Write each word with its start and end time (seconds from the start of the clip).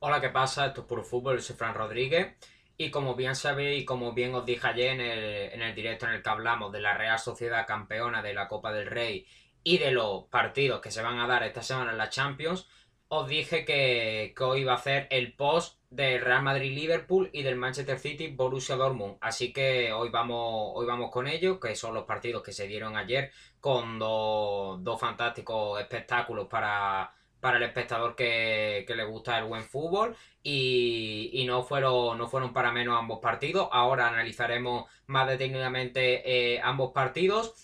Hola, 0.00 0.20
¿qué 0.20 0.28
pasa? 0.28 0.66
Esto 0.66 0.82
es 0.82 0.86
Puro 0.86 1.02
Fútbol, 1.02 1.42
soy 1.42 1.56
Fran 1.56 1.74
Rodríguez. 1.74 2.36
Y 2.76 2.90
como 2.90 3.16
bien 3.16 3.34
sabéis 3.34 3.82
y 3.82 3.84
como 3.84 4.12
bien 4.12 4.32
os 4.34 4.46
dije 4.46 4.64
ayer 4.68 4.92
en 4.92 5.00
el, 5.00 5.52
en 5.52 5.62
el 5.62 5.74
directo 5.74 6.06
en 6.06 6.12
el 6.12 6.22
que 6.22 6.30
hablamos 6.30 6.70
de 6.72 6.80
la 6.80 6.94
Real 6.96 7.18
Sociedad 7.18 7.66
campeona 7.66 8.22
de 8.22 8.32
la 8.32 8.46
Copa 8.46 8.72
del 8.72 8.86
Rey 8.86 9.26
y 9.64 9.78
de 9.78 9.90
los 9.90 10.26
partidos 10.26 10.80
que 10.80 10.92
se 10.92 11.02
van 11.02 11.18
a 11.18 11.26
dar 11.26 11.42
esta 11.42 11.62
semana 11.62 11.90
en 11.90 11.98
la 11.98 12.10
Champions, 12.10 12.68
os 13.08 13.26
dije 13.28 13.64
que, 13.64 14.34
que 14.36 14.44
hoy 14.44 14.60
iba 14.60 14.72
a 14.72 14.76
hacer 14.76 15.08
el 15.10 15.34
post 15.34 15.80
del 15.90 16.20
Real 16.20 16.42
Madrid-Liverpool 16.42 17.30
y 17.32 17.42
del 17.42 17.56
Manchester 17.56 17.98
City-Borussia 17.98 18.76
Dortmund. 18.76 19.16
Así 19.20 19.52
que 19.52 19.92
hoy 19.92 20.10
vamos, 20.10 20.72
hoy 20.76 20.86
vamos 20.86 21.10
con 21.10 21.26
ello, 21.26 21.58
que 21.58 21.74
son 21.74 21.94
los 21.94 22.04
partidos 22.04 22.42
que 22.44 22.52
se 22.52 22.68
dieron 22.68 22.96
ayer 22.96 23.32
con 23.60 23.98
dos, 23.98 24.82
dos 24.84 25.00
fantásticos 25.00 25.80
espectáculos 25.80 26.46
para 26.48 27.12
para 27.40 27.58
el 27.58 27.62
espectador 27.62 28.14
que, 28.16 28.84
le 28.88 29.04
gusta 29.04 29.38
el 29.38 29.44
buen 29.44 29.62
fútbol 29.64 30.16
y, 30.42 31.44
no, 31.46 31.62
fueron, 31.62 32.18
no 32.18 32.28
fueron 32.28 32.52
para 32.52 32.72
menos 32.72 32.98
ambos 32.98 33.20
partidos. 33.20 33.68
Ahora 33.72 34.08
analizaremos 34.08 34.90
más 35.06 35.28
detenidamente 35.28 36.54
eh, 36.54 36.60
ambos 36.62 36.92
partidos, 36.92 37.54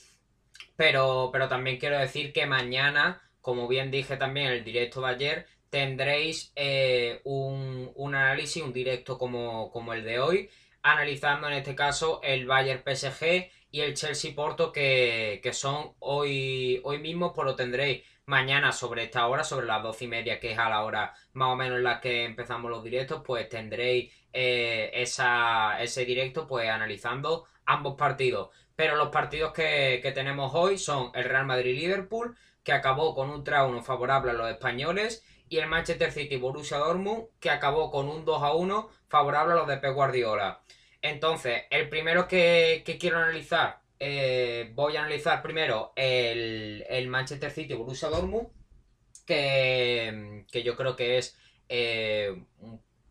pero, 0.76 1.30
pero 1.32 1.48
también 1.48 1.78
quiero 1.78 1.98
decir 1.98 2.32
que 2.32 2.46
mañana, 2.46 3.22
como 3.40 3.68
bien 3.68 3.90
dije 3.90 4.16
también 4.16 4.46
en 4.46 4.52
el 4.54 4.64
directo 4.64 5.00
de 5.00 5.08
ayer, 5.08 5.46
tendréis 5.70 6.52
eh, 6.54 7.20
un, 7.24 8.14
análisis, 8.14 8.62
un 8.62 8.72
directo 8.72 9.18
como, 9.18 9.70
como 9.72 9.92
el 9.92 10.04
de 10.04 10.20
hoy, 10.20 10.50
analizando 10.82 11.48
en 11.48 11.54
este 11.54 11.74
caso 11.74 12.20
el 12.22 12.46
Bayern 12.46 12.82
PSG 12.84 13.50
y 13.72 13.80
el 13.80 13.94
Chelsea 13.94 14.34
Porto 14.36 14.70
que, 14.70 15.40
que 15.42 15.52
son 15.52 15.94
hoy, 15.98 16.80
hoy 16.84 16.98
mismo, 16.98 17.32
pues 17.32 17.44
lo 17.44 17.56
tendréis 17.56 18.04
mañana 18.26 18.72
sobre 18.72 19.04
esta 19.04 19.26
hora, 19.26 19.44
sobre 19.44 19.66
las 19.66 19.82
doce 19.82 20.04
y 20.04 20.08
media, 20.08 20.40
que 20.40 20.52
es 20.52 20.58
a 20.58 20.68
la 20.68 20.82
hora 20.84 21.14
más 21.34 21.48
o 21.48 21.56
menos 21.56 21.78
en 21.78 21.84
la 21.84 22.00
que 22.00 22.24
empezamos 22.24 22.70
los 22.70 22.82
directos, 22.82 23.22
pues 23.24 23.48
tendréis 23.48 24.12
eh, 24.32 24.90
esa, 24.94 25.80
ese 25.82 26.04
directo 26.04 26.46
pues 26.46 26.68
analizando 26.68 27.46
ambos 27.66 27.96
partidos. 27.96 28.50
Pero 28.76 28.96
los 28.96 29.10
partidos 29.10 29.52
que, 29.52 30.12
tenemos 30.14 30.52
hoy 30.54 30.78
son 30.78 31.10
el 31.14 31.24
Real 31.24 31.46
Madrid-Liverpool, 31.46 32.36
que 32.62 32.72
acabó 32.72 33.14
con 33.14 33.30
un 33.30 33.44
3-1 33.44 33.82
favorable 33.82 34.32
a 34.32 34.34
los 34.34 34.50
españoles, 34.50 35.24
y 35.48 35.58
el 35.58 35.68
Manchester 35.68 36.10
City-Borussia 36.10 36.78
Dortmund, 36.78 37.26
que 37.38 37.50
acabó 37.50 37.90
con 37.90 38.08
un 38.08 38.24
2-1 38.24 38.88
favorable 39.08 39.52
a 39.52 39.56
los 39.56 39.68
de 39.68 39.76
Pep 39.76 39.94
Guardiola. 39.94 40.62
Entonces, 41.02 41.64
el 41.70 41.88
primero 41.88 42.26
que, 42.26 42.82
que 42.84 42.98
quiero 42.98 43.18
analizar 43.18 43.83
eh, 44.00 44.70
voy 44.74 44.96
a 44.96 45.00
analizar 45.00 45.42
primero 45.42 45.92
el, 45.96 47.06
Manchester 47.08 47.50
City 47.50 47.74
Borussia 47.74 48.08
Dortmund, 48.08 48.48
que, 49.26 50.44
que 50.50 50.62
yo 50.62 50.76
creo 50.76 50.96
que 50.96 51.18
es 51.18 51.38
eh, 51.68 52.34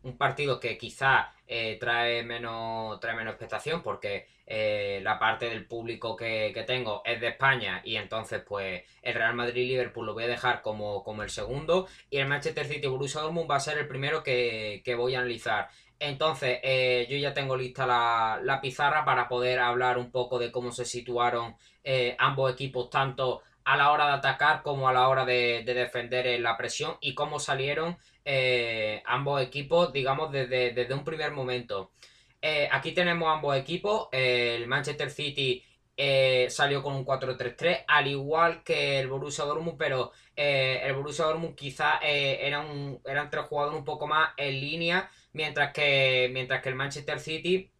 un, 0.02 0.18
partido 0.18 0.60
que 0.60 0.76
quizá 0.76 1.32
eh, 1.46 1.78
trae, 1.80 2.22
menos, 2.22 3.00
trae 3.00 3.16
menos 3.16 3.32
expectación 3.32 3.82
porque 3.82 4.26
la 4.46 5.18
parte 5.18 5.48
del 5.48 5.66
público 5.66 6.14
que, 6.14 6.64
tengo 6.66 7.02
es 7.06 7.20
de 7.20 7.28
España 7.28 7.80
y 7.82 7.96
entonces 7.96 8.42
pues 8.46 8.82
el 9.00 9.14
Real 9.14 9.34
Madrid-Liverpool 9.34 10.04
lo 10.04 10.12
voy 10.12 10.24
a 10.24 10.28
dejar 10.28 10.60
como, 10.60 11.02
como 11.02 11.22
el 11.22 11.30
segundo 11.30 11.88
y 12.10 12.18
el 12.18 12.28
Manchester 12.28 12.66
City 12.66 12.86
Borussia 12.86 13.22
Dortmund 13.22 13.50
va 13.50 13.56
a 13.56 13.60
ser 13.60 13.78
el 13.78 13.88
primero 13.88 14.22
que, 14.22 14.82
que 14.84 14.94
voy 14.94 15.14
a 15.14 15.20
analizar. 15.20 15.68
Entonces, 15.98 16.58
eh, 16.62 17.06
yo 17.08 17.16
ya 17.16 17.32
tengo 17.32 17.56
lista 17.56 17.86
la, 17.86 18.60
pizarra 18.60 19.04
para 19.04 19.28
poder 19.28 19.58
hablar 19.60 19.98
un 19.98 20.10
poco 20.10 20.38
de 20.38 20.50
cómo 20.50 20.72
se 20.72 20.84
situaron 20.84 21.56
eh, 21.82 22.16
ambos 22.18 22.52
equipos, 22.52 22.90
tanto 22.90 23.42
a 23.64 23.76
la 23.76 23.90
hora 23.90 24.06
de 24.06 24.12
atacar 24.12 24.62
como 24.62 24.88
a 24.88 24.92
la 24.92 25.08
hora 25.08 25.24
de, 25.24 25.62
defender 25.64 26.38
la 26.40 26.56
presión 26.56 26.96
y 27.00 27.14
cómo 27.14 27.38
salieron 27.38 27.96
eh, 28.24 29.02
ambos 29.06 29.40
equipos, 29.40 29.92
digamos, 29.92 30.30
desde, 30.32 30.92
un 30.92 31.04
primer 31.04 31.32
momento. 31.32 31.92
aquí 32.70 32.92
tenemos 32.92 33.28
ambos 33.32 33.56
equipos. 33.56 34.08
el 34.12 34.66
Manchester 34.66 35.10
City 35.10 35.62
salió 36.48 36.82
con 36.82 36.94
un 36.94 37.04
4-3-3, 37.04 37.84
al 37.86 38.08
igual 38.08 38.62
que 38.62 38.98
el 39.00 39.08
Borussia 39.08 39.44
Dortmund, 39.44 39.78
pero 39.78 40.12
el 40.34 40.92
Borussia 40.94 41.26
Dortmund 41.26 41.54
quizá 41.54 41.98
eran, 41.98 42.98
eran 43.04 43.30
tres 43.30 43.46
jugadores 43.46 43.78
un 43.78 43.84
poco 43.84 44.06
más 44.06 44.30
en 44.36 44.60
línea 44.60 45.10
mientras 45.34 45.72
que, 45.72 46.30
mientras 46.32 46.62
que 46.62 46.70
el 46.70 46.74
Manchester 46.74 47.20
City 47.20 47.70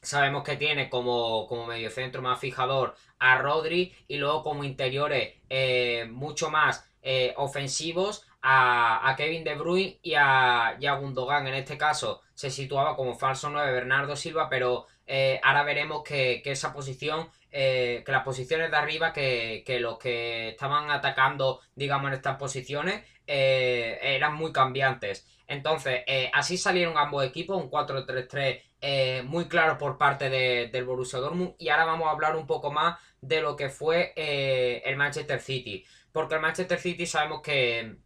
sabemos 0.00 0.42
que 0.42 0.56
tiene 0.56 0.88
como, 0.88 1.46
como 1.46 1.66
mediocentro 1.66 2.22
más 2.22 2.40
fijador 2.40 2.94
a 3.18 3.36
Rodri 3.38 3.94
y 4.08 4.16
luego 4.16 4.42
como 4.42 4.64
interiores 4.64 5.34
eh, 5.50 6.08
mucho 6.10 6.50
más 6.50 6.88
eh, 7.02 7.34
ofensivos 7.36 8.26
a, 8.42 9.14
Kevin 9.18 9.44
De 9.44 9.54
Bruyne 9.54 9.98
y 10.02 10.14
a, 10.14 10.76
y 10.80 10.88
Gundogan. 10.88 11.46
En 11.46 11.54
este 11.54 11.76
caso 11.76 12.22
se 12.32 12.50
situaba 12.50 12.96
como 12.96 13.14
falso 13.14 13.50
9 13.50 13.72
Bernardo 13.72 14.16
Silva, 14.16 14.48
pero 14.48 14.86
eh, 15.10 15.40
ahora 15.42 15.64
veremos 15.64 16.02
que, 16.02 16.42
esa 16.44 16.72
posición, 16.72 17.28
que 17.50 18.04
las 18.06 18.22
posiciones 18.22 18.70
de 18.70 18.76
arriba, 18.76 19.12
que, 19.12 19.62
que, 19.66 19.80
los 19.80 19.98
que 19.98 20.50
estaban 20.50 20.90
atacando, 20.90 21.60
digamos, 21.74 22.08
en 22.08 22.14
estas 22.14 22.36
posiciones, 22.36 23.04
eran 23.26 24.34
muy 24.34 24.52
cambiantes. 24.52 25.26
Entonces, 25.50 26.04
eh, 26.06 26.30
así 26.32 26.56
salieron 26.56 26.96
ambos 26.96 27.24
equipos, 27.24 27.60
un 27.60 27.68
4-3-3 27.68 28.62
eh, 28.80 29.22
muy 29.24 29.48
claro 29.48 29.78
por 29.78 29.98
parte 29.98 30.30
del 30.30 30.84
Borussia 30.84 31.18
Dortmund. 31.18 31.56
Y 31.58 31.70
ahora 31.70 31.86
vamos 31.86 32.06
a 32.06 32.12
hablar 32.12 32.36
un 32.36 32.46
poco 32.46 32.70
más 32.70 33.00
de 33.20 33.40
lo 33.40 33.56
que 33.56 33.68
fue 33.68 34.12
eh, 34.14 34.80
el 34.84 34.94
Manchester 34.96 35.40
City. 35.40 35.84
Porque 36.12 36.36
el 36.36 36.40
Manchester 36.40 36.78
City 36.78 37.04
sabemos 37.04 37.42
que, 37.42 37.96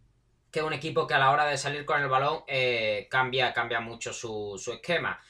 es 0.51 0.63
un 0.63 0.73
equipo 0.73 1.07
que 1.07 1.13
a 1.13 1.19
la 1.19 1.33
hora 1.33 1.45
de 1.45 1.59
salir 1.59 1.85
con 1.85 2.01
el 2.01 2.09
balón 2.09 2.45
cambia, 3.11 3.53
cambia 3.53 3.81
mucho 3.81 4.15
su, 4.15 4.59
esquema. 4.73 5.21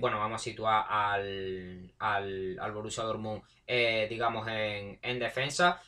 Bueno, 0.00 0.18
vamos 0.18 0.40
a 0.40 0.44
situar 0.44 0.86
al, 0.88 1.92
al, 1.98 2.72
Borussia 2.72 3.04
Dortmund, 3.04 3.42
digamos, 3.66 4.46
en, 4.48 4.98
en 5.02 5.18
defensa. 5.18 5.80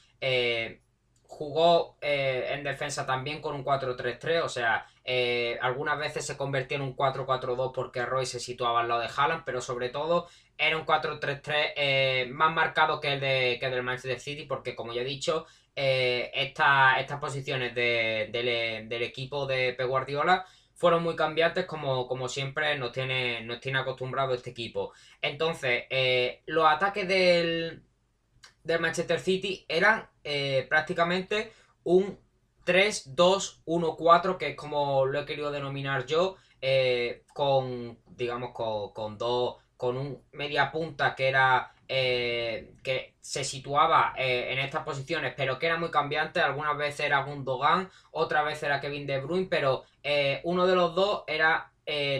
Jugó 1.28 1.98
eh, 2.00 2.48
en 2.52 2.64
defensa 2.64 3.04
también 3.04 3.42
con 3.42 3.54
un 3.54 3.62
4-3-3, 3.62 4.42
o 4.42 4.48
sea, 4.48 4.86
eh, 5.04 5.58
algunas 5.60 5.98
veces 5.98 6.26
se 6.26 6.38
convertía 6.38 6.78
en 6.78 6.82
un 6.82 6.96
4-4-2 6.96 7.70
porque 7.74 8.06
Roy 8.06 8.24
se 8.24 8.40
situaba 8.40 8.80
al 8.80 8.88
lado 8.88 9.02
de 9.02 9.10
Haaland, 9.14 9.44
pero 9.44 9.60
sobre 9.60 9.90
todo 9.90 10.26
era 10.56 10.78
un 10.78 10.86
4-3-3 10.86 11.72
eh, 11.76 12.28
más 12.32 12.52
marcado 12.54 12.98
que 12.98 13.12
el, 13.12 13.20
de, 13.20 13.58
que 13.60 13.68
del 13.68 13.82
Manchester 13.82 14.18
City, 14.18 14.46
porque 14.46 14.74
como 14.74 14.94
ya 14.94 15.02
he 15.02 15.04
dicho, 15.04 15.46
estas 15.76 17.20
posiciones 17.20 17.74
del 17.74 19.02
equipo 19.02 19.46
de 19.46 19.74
Pep 19.74 19.86
Guardiola 19.86 20.46
fueron 20.78 21.02
muy 21.02 21.14
cambiantes 21.14 21.66
como, 21.66 22.08
como 22.08 22.28
siempre 22.28 22.78
nos 22.78 22.92
tiene, 22.92 23.42
nos 23.42 23.60
tiene 23.60 23.80
acostumbrado 23.80 24.32
este 24.32 24.50
equipo. 24.50 24.94
Entonces, 25.20 25.84
los 26.46 26.64
ataques 26.64 27.06
del, 27.06 27.82
del 28.68 28.80
Manchester 28.80 29.18
City 29.18 29.64
eran 29.68 30.08
eh, 30.22 30.66
prácticamente 30.68 31.52
un 31.84 32.18
3-2-1-4, 32.66 34.36
que 34.36 34.50
es 34.50 34.56
como 34.56 35.06
lo 35.06 35.20
he 35.20 35.24
querido 35.24 35.50
denominar 35.50 36.04
yo, 36.04 36.36
eh, 36.60 37.24
con, 37.32 37.98
digamos, 38.06 38.50
con, 38.52 39.16
dos, 39.16 39.56
con 39.76 39.96
un 39.96 40.22
media 40.32 40.70
punta 40.70 41.14
que 41.14 41.28
era, 41.28 41.72
eh, 41.88 42.74
que 42.82 43.14
se 43.20 43.44
situaba 43.44 44.14
en 44.16 44.58
estas 44.58 44.84
posiciones, 44.84 45.34
pero 45.36 45.58
que 45.58 45.66
era 45.66 45.76
muy 45.76 45.90
cambiante, 45.90 46.40
algunas 46.40 46.76
veces 46.76 47.06
era 47.06 47.22
Gundogan, 47.24 47.90
otras 48.12 48.44
veces 48.44 48.62
era 48.64 48.80
Kevin 48.80 49.06
De 49.06 49.20
Bruyne, 49.20 49.48
pero 49.50 49.84
uno 50.44 50.66
de 50.66 50.74
los 50.74 50.94
dos 50.94 51.24
era 51.26 51.70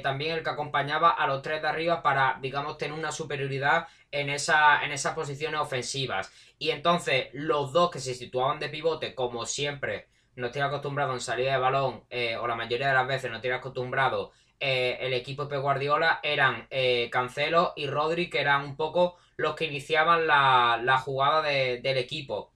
también 0.03 0.37
el 0.37 0.43
que 0.43 0.51
acompañaba 0.51 1.11
a 1.11 1.27
los 1.27 1.41
tres 1.41 1.63
de 1.63 1.69
arriba 1.69 2.03
para, 2.03 2.39
digamos, 2.43 2.77
tener 2.77 2.99
una 2.99 3.13
superioridad 3.13 3.87
en, 4.11 4.31
esa, 4.31 4.85
en 4.85 4.93
esas 4.93 5.15
posiciones 5.15 5.61
ofensivas. 5.61 6.31
Y 6.59 6.71
entonces 6.71 7.29
los 7.33 7.73
dos 7.73 7.91
que 7.91 8.01
se 8.01 8.15
situaban 8.15 8.59
de 8.59 8.69
pivote, 8.69 9.15
como 9.15 9.47
siempre 9.47 10.09
no 10.37 10.51
tiene 10.51 10.69
acostumbrado 10.69 11.13
en 11.13 11.21
salida 11.21 11.53
de 11.53 11.59
balón, 11.59 12.05
eh, 12.11 12.37
o 12.37 12.47
la 12.47 12.55
mayoría 12.55 12.89
de 12.89 12.95
las 12.95 13.07
veces 13.07 13.31
no 13.31 13.41
tiene 13.41 13.57
acostumbrado 13.57 14.33
eh, 14.61 14.99
el 15.01 15.13
equipo 15.13 15.47
de 15.47 15.59
Guardiola, 15.59 16.21
eran 16.23 16.67
eh, 16.71 17.09
Cancelo 17.11 17.73
y 17.77 17.87
Rodri, 17.87 18.29
que 18.31 18.41
eran 18.41 18.65
un 18.65 18.77
poco 18.77 19.17
los 19.37 19.55
que 19.55 19.67
iniciaban 19.67 20.27
la, 20.27 21.03
jugada 21.05 21.43
del 21.43 21.97
equipo. 21.99 22.53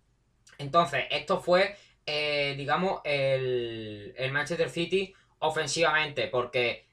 Entonces, 0.58 1.04
esto 1.10 1.40
fue, 1.40 1.76
digamos, 2.56 3.00
el, 3.04 4.14
el, 4.16 4.32
Manchester 4.32 4.68
City 4.68 5.14
ofensivamente, 5.38 6.26
porque 6.26 6.86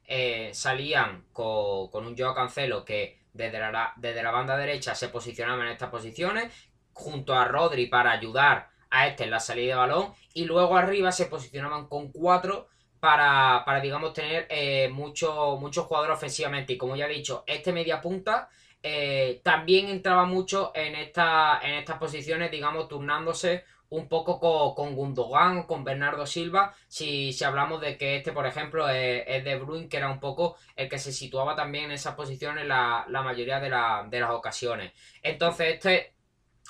salían 0.53 1.25
con, 1.33 1.89
con 1.89 2.05
un 2.05 2.15
Joao 2.15 2.35
Cancelo 2.35 2.85
que 2.85 3.19
desde 3.33 3.59
la, 3.59 3.93
desde 3.95 4.23
la 4.23 4.31
banda 4.31 4.57
derecha 4.57 4.95
se 4.95 5.09
posicionaba 5.09 5.63
en 5.63 5.71
estas 5.71 5.89
posiciones, 5.89 6.53
junto 6.93 7.33
a 7.33 7.45
Rodri 7.45 7.87
para 7.87 8.11
ayudar 8.11 8.69
a 8.89 9.07
este 9.07 9.23
en 9.23 9.31
la 9.31 9.39
salida 9.39 9.73
de 9.73 9.79
balón, 9.79 10.13
y 10.33 10.45
luego 10.45 10.75
arriba 10.75 11.11
se 11.11 11.25
posicionaban 11.25 11.87
con 11.87 12.11
cuatro 12.11 12.67
para, 12.99 13.63
para 13.65 13.79
digamos, 13.81 14.13
tener 14.13 14.47
eh, 14.49 14.89
muchos 14.89 15.59
mucho 15.59 15.83
jugadores 15.83 16.17
ofensivamente. 16.17 16.73
Y 16.73 16.77
como 16.77 16.95
ya 16.95 17.05
he 17.05 17.13
dicho, 17.13 17.43
este 17.47 17.71
media 17.73 18.01
punta 18.01 18.49
eh, 18.81 19.41
también 19.43 19.89
entraba 19.89 20.25
mucho 20.25 20.71
en, 20.75 20.95
esta, 20.95 21.59
en 21.63 21.75
estas 21.75 21.97
posiciones, 21.97 22.51
digamos, 22.51 22.87
turnándose 22.87 23.65
un 23.89 24.07
poco 24.07 24.39
con, 24.39 24.75
con 24.75 24.95
Gundogan, 24.95 25.63
con 25.63 25.83
Bernardo 25.83 26.25
Silva, 26.27 26.75
si, 26.87 27.33
si 27.33 27.43
hablamos 27.43 27.81
de 27.81 27.97
que 27.97 28.17
este, 28.17 28.31
por 28.31 28.45
ejemplo, 28.45 28.87
es, 28.87 29.43
De 29.43 29.55
Bruyne, 29.57 29.89
que 29.89 29.97
era 29.97 30.11
un 30.11 30.19
poco 30.19 30.57
el 30.75 30.87
que 30.87 30.99
se 30.99 31.11
situaba 31.11 31.55
también 31.55 31.85
en 31.85 31.91
esa 31.91 32.15
posición 32.15 32.59
en 32.59 32.67
la, 32.67 33.05
mayoría 33.09 33.59
de, 33.59 33.69
de, 34.09 34.19
las 34.19 34.31
ocasiones. 34.31 34.93
Entonces, 35.23 35.75
este, 35.75 36.13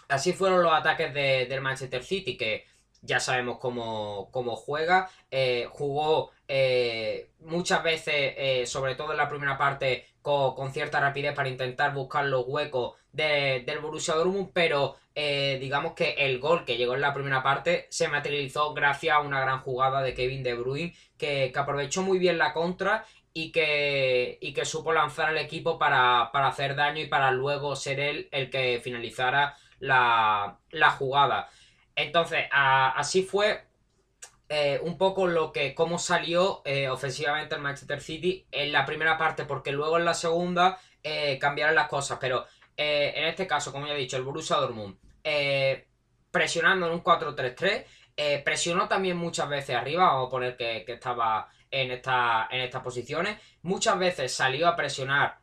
así 0.07 0.33
fueron 0.33 0.63
los 0.63 0.73
ataques 0.73 1.13
del 1.13 1.61
Manchester 1.61 2.03
City, 2.03 2.37
que 2.37 2.65
ya 3.01 3.19
sabemos 3.19 3.57
cómo, 3.59 4.55
juega. 4.55 5.09
Eh, 5.31 5.67
jugó 5.71 6.31
eh, 6.47 7.31
muchas 7.39 7.83
veces, 7.83 8.33
eh, 8.37 8.63
sobre 8.65 8.95
todo 8.95 9.11
en 9.11 9.17
la 9.17 9.29
primera 9.29 9.57
parte, 9.57 10.05
con, 10.21 10.71
cierta 10.71 10.99
rapidez 10.99 11.33
para 11.33 11.49
intentar 11.49 11.93
buscar 11.93 12.25
los 12.25 12.45
huecos 12.47 12.95
del 13.11 13.79
Borussia 13.81 14.13
Dortmund, 14.13 14.51
pero 14.53 14.97
digamos 15.15 15.93
que 15.93 16.11
el 16.11 16.39
gol 16.39 16.63
que 16.63 16.77
llegó 16.77 16.95
en 16.95 17.01
la 17.01 17.13
primera 17.13 17.43
parte 17.43 17.87
se 17.89 18.07
materializó 18.07 18.73
gracias 18.73 19.15
a 19.15 19.19
una 19.19 19.41
gran 19.41 19.59
jugada 19.59 20.01
de 20.01 20.13
Kevin 20.13 20.43
De 20.43 20.53
Bruyne, 20.53 20.95
que, 21.17 21.51
aprovechó 21.55 22.03
muy 22.03 22.19
bien 22.19 22.37
la 22.37 22.53
contra 22.53 23.05
y 23.33 23.51
que, 23.51 24.37
y 24.39 24.53
que 24.53 24.65
supo 24.65 24.93
lanzar 24.93 25.29
al 25.29 25.37
equipo 25.37 25.77
para, 25.77 26.29
para, 26.31 26.47
hacer 26.47 26.75
daño 26.75 27.01
y 27.01 27.07
para 27.07 27.31
luego 27.31 27.75
ser 27.75 27.99
él 27.99 28.29
el 28.31 28.49
que 28.49 28.79
finalizara 28.83 29.57
la, 29.79 30.59
la 30.71 30.91
jugada. 30.91 31.49
Entonces, 31.99 32.45
así 32.51 33.23
fue 33.23 33.65
eh, 34.47 34.79
un 34.81 34.97
poco 34.97 35.27
lo 35.27 35.51
que 35.51 35.75
cómo 35.75 35.99
salió 35.99 36.61
eh, 36.63 36.87
ofensivamente 36.87 37.55
el 37.55 37.61
Manchester 37.61 37.99
City 37.99 38.47
en 38.51 38.71
la 38.71 38.85
primera 38.85 39.17
parte, 39.17 39.43
porque 39.43 39.73
luego 39.73 39.97
en 39.97 40.05
la 40.05 40.13
segunda 40.13 40.79
eh, 41.03 41.37
cambiaron 41.37 41.75
las 41.75 41.89
cosas. 41.89 42.17
Pero 42.21 42.45
en 42.77 43.25
este 43.25 43.45
caso, 43.45 43.73
como 43.73 43.85
ya 43.85 43.93
he 43.93 43.97
dicho, 43.97 44.15
el 44.15 44.23
Borussia 44.23 44.55
Dortmund 44.55 44.95
presionando 46.31 46.87
en 46.87 46.93
un 46.93 47.03
4-3-3, 47.03 48.43
presionó 48.43 48.87
también 48.87 49.17
muchas 49.17 49.49
veces 49.49 49.75
arriba, 49.75 50.05
vamos 50.05 50.27
a 50.27 50.31
poner 50.31 50.55
que, 50.55 50.85
estaba 50.87 51.49
en, 51.69 51.91
esta, 51.91 52.47
en 52.49 52.61
estas 52.61 52.81
posiciones. 52.81 53.37
Muchas 53.63 53.99
veces 53.99 54.33
salió 54.33 54.69
a 54.69 54.77
presionar 54.77 55.39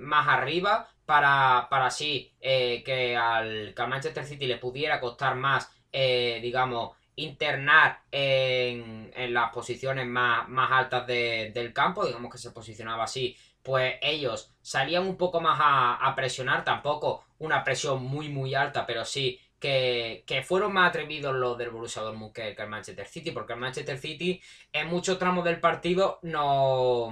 más 0.00 0.26
arriba 0.26 0.88
para, 1.04 1.68
así 1.70 2.34
que 2.40 3.16
al, 3.16 3.72
que 3.72 3.82
al 3.82 3.88
Manchester 3.88 4.24
City 4.24 4.46
le 4.48 4.56
pudiera 4.56 4.98
costar 4.98 5.36
más 5.36 5.70
eh, 5.98 6.40
digamos, 6.42 6.94
internar 7.16 8.02
en, 8.12 9.10
las 9.32 9.50
posiciones 9.50 10.06
más, 10.06 10.46
más 10.46 10.70
altas 10.70 11.06
del 11.06 11.72
campo, 11.72 12.04
digamos 12.04 12.30
que 12.30 12.36
se 12.36 12.50
posicionaba 12.50 13.04
así, 13.04 13.34
pues 13.62 13.94
ellos 14.02 14.52
salían 14.60 15.06
un 15.06 15.16
poco 15.16 15.40
más 15.40 15.58
a, 15.58 16.12
presionar, 16.14 16.64
tampoco 16.64 17.24
una 17.38 17.64
presión 17.64 18.02
muy 18.02 18.28
muy 18.28 18.54
alta, 18.54 18.84
pero 18.86 19.06
sí 19.06 19.40
que, 19.58 20.22
fueron 20.46 20.74
más 20.74 20.90
atrevidos 20.90 21.34
los 21.34 21.56
del 21.56 21.70
Borussia 21.70 22.02
Dortmund 22.02 22.34
que, 22.34 22.54
que, 22.54 22.62
el 22.62 22.68
Manchester 22.68 23.06
City, 23.06 23.30
porque 23.30 23.54
el 23.54 23.60
Manchester 23.60 23.96
City 23.96 24.38
en 24.72 24.88
muchos 24.88 25.18
tramos 25.18 25.46
del 25.46 25.60
partido 25.60 26.18
no 26.20 27.10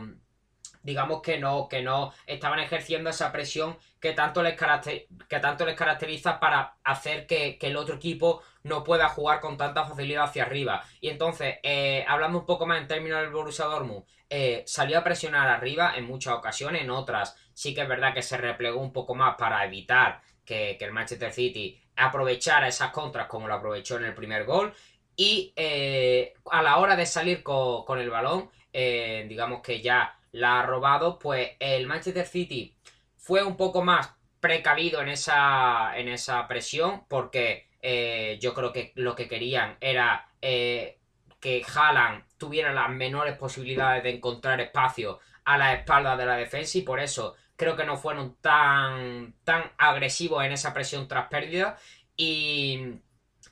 digamos 0.84 1.22
que 1.22 1.38
no, 1.38 1.66
que 1.69 1.82
no 1.82 2.12
estaban 2.26 2.60
ejerciendo 2.60 3.10
esa 3.10 3.32
presión 3.32 3.76
que 3.98 4.12
tanto 4.12 4.42
les, 4.42 4.54
que 4.54 5.75
caracteriza 5.75 6.38
para 6.38 6.76
hacer 6.84 7.26
que, 7.26 7.58
el 7.58 7.76
otro 7.76 7.96
equipo 7.96 8.42
no 8.62 8.84
pueda 8.84 9.08
jugar 9.08 9.40
con 9.40 9.56
tanta 9.56 9.86
facilidad 9.86 10.25
hacia 10.25 10.44
arriba. 10.44 10.84
Y 11.00 11.08
entonces, 11.08 11.56
eh, 11.62 12.04
hablando 12.06 12.38
un 12.38 12.46
poco 12.46 12.66
más 12.66 12.81
en 12.81 12.86
términos 12.86 13.22
del 13.22 13.31
Borussia 13.31 13.64
Dortmund, 13.64 14.04
eh, 14.28 14.62
salió 14.66 14.98
a 14.98 15.04
presionar 15.04 15.48
arriba 15.48 15.94
en 15.96 16.04
muchas 16.04 16.34
ocasiones, 16.34 16.82
en 16.82 16.90
otras 16.90 17.34
sí 17.54 17.75
que 17.75 17.80
es 17.80 17.88
verdad 17.88 18.12
que 18.12 18.22
se 18.22 18.37
replegó 18.37 18.78
un 18.78 18.92
poco 18.92 19.14
más 19.14 19.37
para 19.37 19.64
evitar 19.64 20.20
que, 20.44 20.76
el 20.78 20.92
Manchester 20.92 21.32
City 21.32 21.80
aprovechara 21.96 22.69
esas 22.69 22.90
contras 22.90 23.26
como 23.26 23.48
lo 23.48 23.54
aprovechó 23.54 23.96
en 23.96 24.04
el 24.04 24.14
primer 24.14 24.44
gol. 24.44 24.75
Y 25.16 25.54
eh, 25.56 26.34
a 26.50 26.60
la 26.60 26.76
hora 26.76 26.94
de 26.94 27.06
salir 27.06 27.42
con, 27.42 27.84
con 27.87 27.98
el 27.98 28.10
balón, 28.10 28.50
digamos 28.72 29.62
que 29.62 29.80
ya 29.80 30.19
la 30.34 30.60
ha 30.60 30.66
robado, 30.66 31.19
pues 31.19 31.52
el 31.60 31.86
Manchester 31.86 32.26
City 32.26 32.76
fue 33.16 33.44
un 33.44 33.56
poco 33.56 33.82
más 33.82 34.14
precavido 34.40 35.00
en 35.00 35.08
esa, 35.08 35.96
en 35.96 36.08
esa 36.08 36.48
presión 36.48 37.04
porque 37.08 37.69
eh, 37.81 38.36
yo 38.40 38.52
creo 38.52 38.72
que 38.72 38.92
lo 38.96 39.14
que 39.14 39.28
querían 39.28 39.76
era 39.81 40.28
eh, 40.42 40.98
que 41.38 41.64
Haaland 41.64 42.25
tuviera 42.36 42.72
las 42.72 42.90
menores 42.90 43.36
posibilidades 43.36 44.02
de 44.02 44.10
encontrar 44.10 44.60
espacio 44.60 45.20
a 45.44 45.56
la 45.56 45.72
espalda 45.72 46.16
de 46.16 46.26
la 46.26 46.37
defensa 46.37 46.78
y 46.78 46.82
por 46.82 46.98
eso 46.98 47.37
creo 47.54 47.76
que 47.76 47.84
no 47.84 47.96
fueron 47.96 48.34
tan, 48.40 49.37
tan 49.44 49.70
agresivos 49.78 50.44
en 50.44 50.50
esa 50.50 50.75
presión 50.75 51.06
tras 51.06 51.28
pérdida 51.28 51.78
y, 52.16 52.80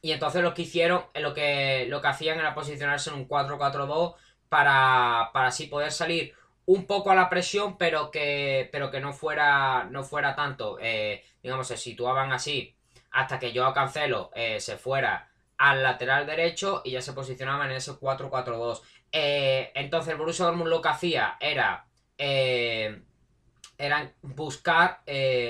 y 0.01 0.11
entonces 0.11 0.43
lo 0.43 0.53
que 0.53 0.63
hicieron, 0.63 1.05
lo 1.15 1.33
que, 1.33 1.87
lo 1.89 2.03
que 2.03 2.09
hacían 2.09 2.41
era 2.41 2.55
posicionarse 2.55 3.11
en 3.11 3.17
un 3.17 3.29
4-4-2 3.29 4.17
para, 4.49 5.31
para 5.33 5.47
así 5.47 5.69
poder 5.69 5.93
salir 5.93 6.35
un 6.67 6.87
poco 6.87 7.11
a 7.11 7.15
la 7.15 7.29
presión, 7.29 7.77
pero 7.77 8.11
que, 8.11 8.69
pero 8.73 8.91
que 8.91 9.01
no 9.01 9.13
fuera, 9.13 9.85
no 9.91 10.05
fuera 10.05 10.35
tanto. 10.35 10.79
Eh, 10.81 11.25
digamos, 11.43 11.67
se 11.67 11.77
situaban 11.77 12.33
así 12.33 12.75
hasta 13.11 13.39
que 13.39 13.53
yo 13.53 13.73
Cancelo 13.73 14.31
eh, 14.35 14.61
se 14.61 14.77
fuera 14.77 15.29
al 15.59 15.83
lateral 15.83 16.27
derecho 16.27 16.83
y 16.85 16.93
ya 16.93 17.03
se 17.03 17.13
posicionaban 17.13 17.71
en 17.71 17.77
ese 17.77 17.93
4-4-2. 17.93 18.81
Eh, 19.13 19.73
entonces 19.75 20.13
el 20.13 20.19
Borussia 20.19 20.47
Dortmund 20.47 20.71
lo 20.71 20.81
que 20.81 20.89
hacía 20.89 21.37
era, 21.41 21.87
era 22.17 24.13
buscar 24.23 25.03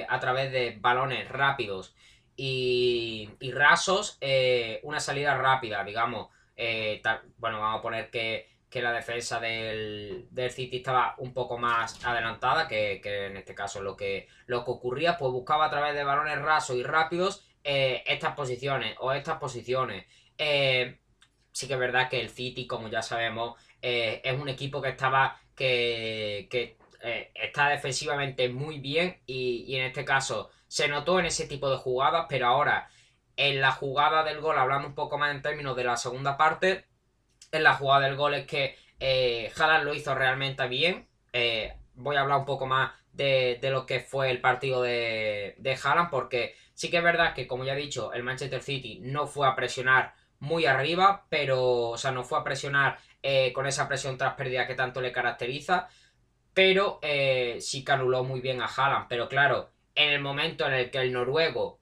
a 0.09 0.21
través 0.21 0.51
de 0.53 0.77
balones 0.81 1.29
rápidos 1.29 1.95
y, 2.37 3.31
y 3.39 3.53
rasos 3.53 4.19
una 4.83 5.01
salida 5.01 5.37
rápida, 5.37 5.85
digamos. 5.85 6.29
bueno, 7.39 7.61
vamos 7.61 7.79
a 7.79 7.83
poner 7.83 8.11
que 8.11 8.52
que 8.73 8.81
la 8.81 8.93
defensa 8.93 9.39
del, 9.39 10.27
City 10.51 10.79
estaba 10.79 11.15
un 11.19 11.35
poco 11.35 11.59
más 11.59 12.03
adelantada, 12.07 12.67
que, 12.67 13.03
en 13.05 13.37
este 13.37 13.55
caso 13.55 13.83
lo 13.83 13.95
que, 13.95 14.29
lo 14.47 14.65
que 14.65 14.71
ocurría, 14.71 15.19
pues 15.19 15.31
buscaba 15.31 15.67
a 15.67 15.71
través 15.71 15.95
de 15.95 16.03
balones 16.03 16.41
rasos 16.41 16.77
y 16.77 16.83
rápidos 16.83 17.45
eh, 17.63 18.03
estas 18.07 18.35
posiciones 18.35 18.97
o 19.01 19.13
estas 19.13 19.37
posiciones. 19.37 20.07
Eh, 20.39 20.99
sí 21.53 21.69
que 21.69 21.75
es 21.75 21.79
verdad 21.79 22.09
que 22.09 22.23
el 22.23 22.31
City, 22.31 22.67
como 22.67 22.89
ya 22.89 23.03
sabemos, 23.03 23.61
eh, 23.83 24.23
es 24.25 24.41
un 24.41 24.49
equipo 24.49 24.81
que 24.81 24.89
estaba 24.89 25.39
que, 25.55 26.49
que 26.51 26.79
está 27.35 27.69
defensivamente 27.69 28.49
muy 28.49 28.79
bien 28.79 29.21
y, 29.27 29.65
y 29.67 29.77
en 29.77 29.87
este 29.87 30.05
caso 30.05 30.51
se 30.67 30.89
notó 30.89 31.21
en 31.21 31.27
ese 31.27 31.47
tipo 31.47 31.69
de 31.69 31.77
jugadas, 31.77 32.25
pero 32.27 32.47
ahora 32.47 32.89
en 33.37 33.61
la 33.61 33.73
jugada 33.73 34.25
del 34.25 34.41
gol, 34.41 34.57
hablando 34.57 34.89
un 34.89 34.95
poco 34.95 35.19
más 35.19 35.35
en 35.35 35.43
términos 35.43 35.77
de 35.77 35.85
la 35.85 35.97
segunda 35.99 36.39
parte, 36.39 36.87
en 37.53 37.63
la 37.63 37.75
jugada 37.75 38.07
del 38.07 38.17
gol 38.17 38.35
es 38.35 38.47
que 38.47 38.77
eh, 38.99 39.53
Haaland 39.57 39.85
lo 39.85 39.95
hizo 39.95 40.15
realmente 40.15 40.67
bien. 40.67 41.07
Eh, 41.33 41.75
voy 41.95 42.17
a 42.17 42.23
hablar 42.23 42.39
un 42.39 42.45
poco 42.47 42.67
más 42.67 42.93
de, 43.13 43.59
lo 43.63 43.87
que 43.87 44.01
fue 44.01 44.31
el 44.31 44.41
partido 44.41 44.83
de, 44.83 45.55
de 45.59 45.79
Haaland 45.83 46.11
porque 46.11 46.57
sí 46.75 46.91
que 46.91 46.97
es 46.97 47.03
verdad 47.03 47.35
que, 47.35 47.47
como 47.47 47.65
ya 47.65 47.75
he 47.75 47.77
dicho, 47.77 48.13
el 48.13 48.23
Manchester 48.23 48.63
City 48.63 49.01
no 49.03 49.27
fue 49.27 49.47
a 49.47 49.55
presionar 49.55 50.15
muy 50.41 50.67
arriba, 50.67 51.27
pero, 51.29 51.91
o 51.91 51.99
sea, 51.99 52.11
no 52.11 52.25
fue 52.25 52.39
a 52.39 52.45
presionar 52.45 52.99
eh, 53.23 53.53
con 53.53 53.67
esa 53.67 53.87
presión 53.87 54.19
tras 54.19 54.35
pérdida 54.35 54.67
que 54.67 54.75
tanto 54.75 55.01
le 55.01 55.13
caracteriza, 55.13 55.89
pero 56.55 56.99
eh, 57.03 57.59
sí 57.61 57.85
que 57.85 57.93
anuló 57.93 58.25
muy 58.25 58.41
bien 58.41 58.61
a 58.63 58.67
Haaland. 58.67 59.07
Pero 59.09 59.29
claro, 59.29 59.71
en 59.95 60.11
el 60.11 60.21
momento 60.21 60.67
en 60.67 60.73
el 60.73 60.91
que 60.91 60.99
el 60.99 61.13
noruego 61.13 61.81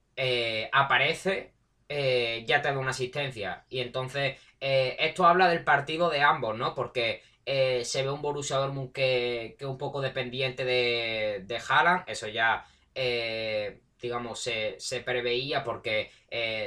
aparece, 0.71 1.53
ya 1.89 2.61
te 2.61 2.69
da 2.71 2.77
una 2.77 2.91
asistencia. 2.91 3.65
Y 3.69 3.79
entonces 3.79 4.37
eh, 4.61 4.95
esto 4.99 5.25
habla 5.25 5.49
del 5.49 5.63
partido 5.63 6.09
de 6.11 6.21
ambos, 6.21 6.55
¿no? 6.55 6.75
Porque 6.75 7.23
eh, 7.47 7.83
se 7.83 8.03
ve 8.03 8.11
un 8.11 8.21
Borussia 8.21 8.57
Dortmund 8.57 8.93
que, 8.93 9.55
que 9.57 9.65
un 9.65 9.79
poco 9.79 10.01
dependiente 10.01 10.63
de, 10.63 11.43
de 11.45 11.61
Haaland, 11.67 12.03
eso 12.05 12.27
ya, 12.27 12.63
eh, 12.93 13.81
digamos, 13.99 14.39
se, 14.39 14.77
preveía 15.03 15.63
porque 15.63 16.11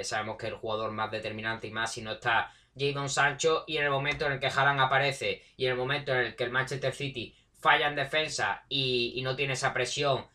sabemos 0.02 0.36
que 0.36 0.48
el 0.48 0.54
jugador 0.54 0.90
más 0.90 1.10
determinante 1.10 1.68
y 1.68 1.70
más 1.70 1.92
si 1.92 2.02
no 2.02 2.12
está 2.12 2.52
Jadon 2.76 3.08
Sancho 3.08 3.64
y 3.66 3.76
en 3.76 3.84
el 3.84 3.90
momento 3.90 4.26
en 4.26 4.32
el 4.32 4.40
que 4.40 4.48
Haaland 4.48 4.80
aparece 4.80 5.42
y 5.56 5.66
en 5.66 5.72
el 5.72 5.78
momento 5.78 6.12
en 6.12 6.18
el 6.18 6.36
que 6.36 6.44
el 6.44 6.50
Manchester 6.50 6.92
City 6.92 7.34
falla 7.60 7.86
en 7.86 7.94
defensa 7.94 8.64
y, 8.68 9.20
no 9.22 9.36
tiene 9.36 9.52
esa 9.54 9.72
presión 9.72 10.26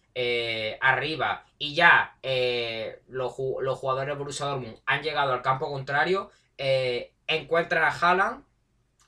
arriba 0.81 1.45
y 1.57 1.75
ya 1.75 2.15
los, 3.07 3.33
los, 3.61 3.77
jugadores 3.77 4.13
de 4.13 4.17
Borussia 4.17 4.45
Dortmund 4.47 4.77
han 4.85 5.03
llegado 5.03 5.33
al 5.33 5.41
campo 5.41 5.69
contrario, 5.69 6.31
encuentran 7.29 7.83
a 7.83 7.89
Haaland 7.89 8.43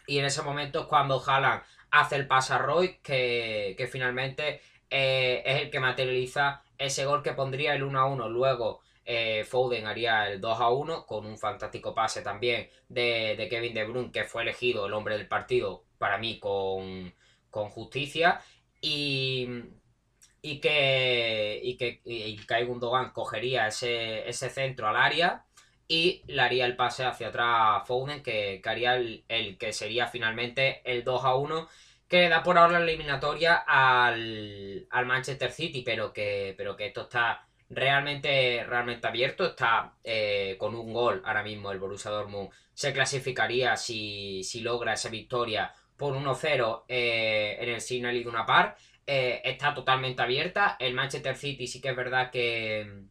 y 0.07 0.19
en 0.19 0.25
ese 0.25 0.41
momento 0.43 0.81
es 0.81 0.85
cuando 0.85 1.21
Haaland 1.25 1.63
hace 1.89 2.15
el 2.15 2.27
pase 2.27 2.53
a 2.53 2.59
Roy 2.59 2.99
que, 3.01 3.89
finalmente 3.91 4.61
eh, 4.89 5.41
es 5.45 5.61
el 5.61 5.69
que 5.69 5.79
materializa 5.79 6.63
ese 6.77 7.05
gol 7.05 7.23
que 7.23 7.33
pondría 7.33 7.73
el 7.73 7.83
1 7.83 7.99
a 7.99 8.05
1. 8.05 8.29
Luego 8.29 8.81
eh, 9.05 9.43
Foden 9.43 9.87
haría 9.87 10.27
el 10.29 10.39
2 10.39 10.61
a 10.61 10.69
1 10.69 11.05
con 11.05 11.25
un 11.25 11.37
fantástico 11.37 11.93
pase 11.93 12.21
también 12.21 12.69
de, 12.87 13.47
Kevin 13.49 13.73
De 13.73 13.85
Bruyne 13.85 14.11
que 14.11 14.23
fue 14.23 14.43
elegido 14.43 14.85
el 14.85 14.93
hombre 14.93 15.17
del 15.17 15.27
partido 15.27 15.83
para 15.97 16.17
mí 16.17 16.39
con, 16.39 17.13
justicia 17.49 18.39
y, 18.79 19.47
y 20.41 20.59
que, 20.59 21.59
y 21.63 21.75
que 21.77 22.01
y 22.05 22.39
cogería 23.13 23.67
ese, 23.67 24.29
ese 24.29 24.49
centro 24.49 24.87
al 24.87 24.95
área 24.95 25.45
y 25.91 26.23
le 26.27 26.41
haría 26.41 26.65
el 26.65 26.77
pase 26.77 27.03
hacia 27.03 27.27
atrás 27.27 27.85
Foden, 27.85 28.23
que, 28.23 28.61
haría 28.63 28.95
el, 28.95 29.57
que 29.59 29.73
sería 29.73 30.07
finalmente 30.07 30.81
el 30.85 31.03
2 31.03 31.25
a 31.25 31.35
1, 31.35 31.67
que 32.07 32.29
da 32.29 32.41
por 32.43 32.57
ahora 32.57 32.79
la 32.79 32.85
eliminatoria 32.85 33.55
al, 33.67 34.87
Manchester 35.05 35.51
City, 35.51 35.81
pero 35.85 36.13
que, 36.13 36.53
pero 36.55 36.77
que 36.77 36.85
esto 36.85 37.01
está 37.01 37.45
realmente, 37.69 38.63
realmente 38.63 39.05
abierto, 39.05 39.45
está 39.47 39.95
eh, 40.01 40.55
con 40.57 40.75
un 40.75 40.93
gol 40.93 41.21
ahora 41.25 41.43
mismo 41.43 41.73
el 41.73 41.79
Borussia 41.79 42.09
Dortmund 42.09 42.51
se 42.73 42.93
clasificaría 42.93 43.75
si, 43.75 44.45
si 44.45 44.61
logra 44.61 44.93
esa 44.93 45.09
victoria 45.09 45.73
por 45.97 46.15
1-0 46.15 46.85
eh, 46.87 47.57
en 47.59 47.67
el 47.67 47.81
Signal 47.81 48.15
y 48.15 48.23
de 48.23 48.29
una 48.29 48.45
par. 48.45 48.77
Está 49.05 49.73
totalmente 49.73 50.21
abierta. 50.21 50.77
El 50.79 50.93
Manchester 50.93 51.35
City 51.35 51.67
sí 51.67 51.81
que 51.81 51.89
es 51.89 51.95
verdad 51.97 52.31
que, 52.31 53.09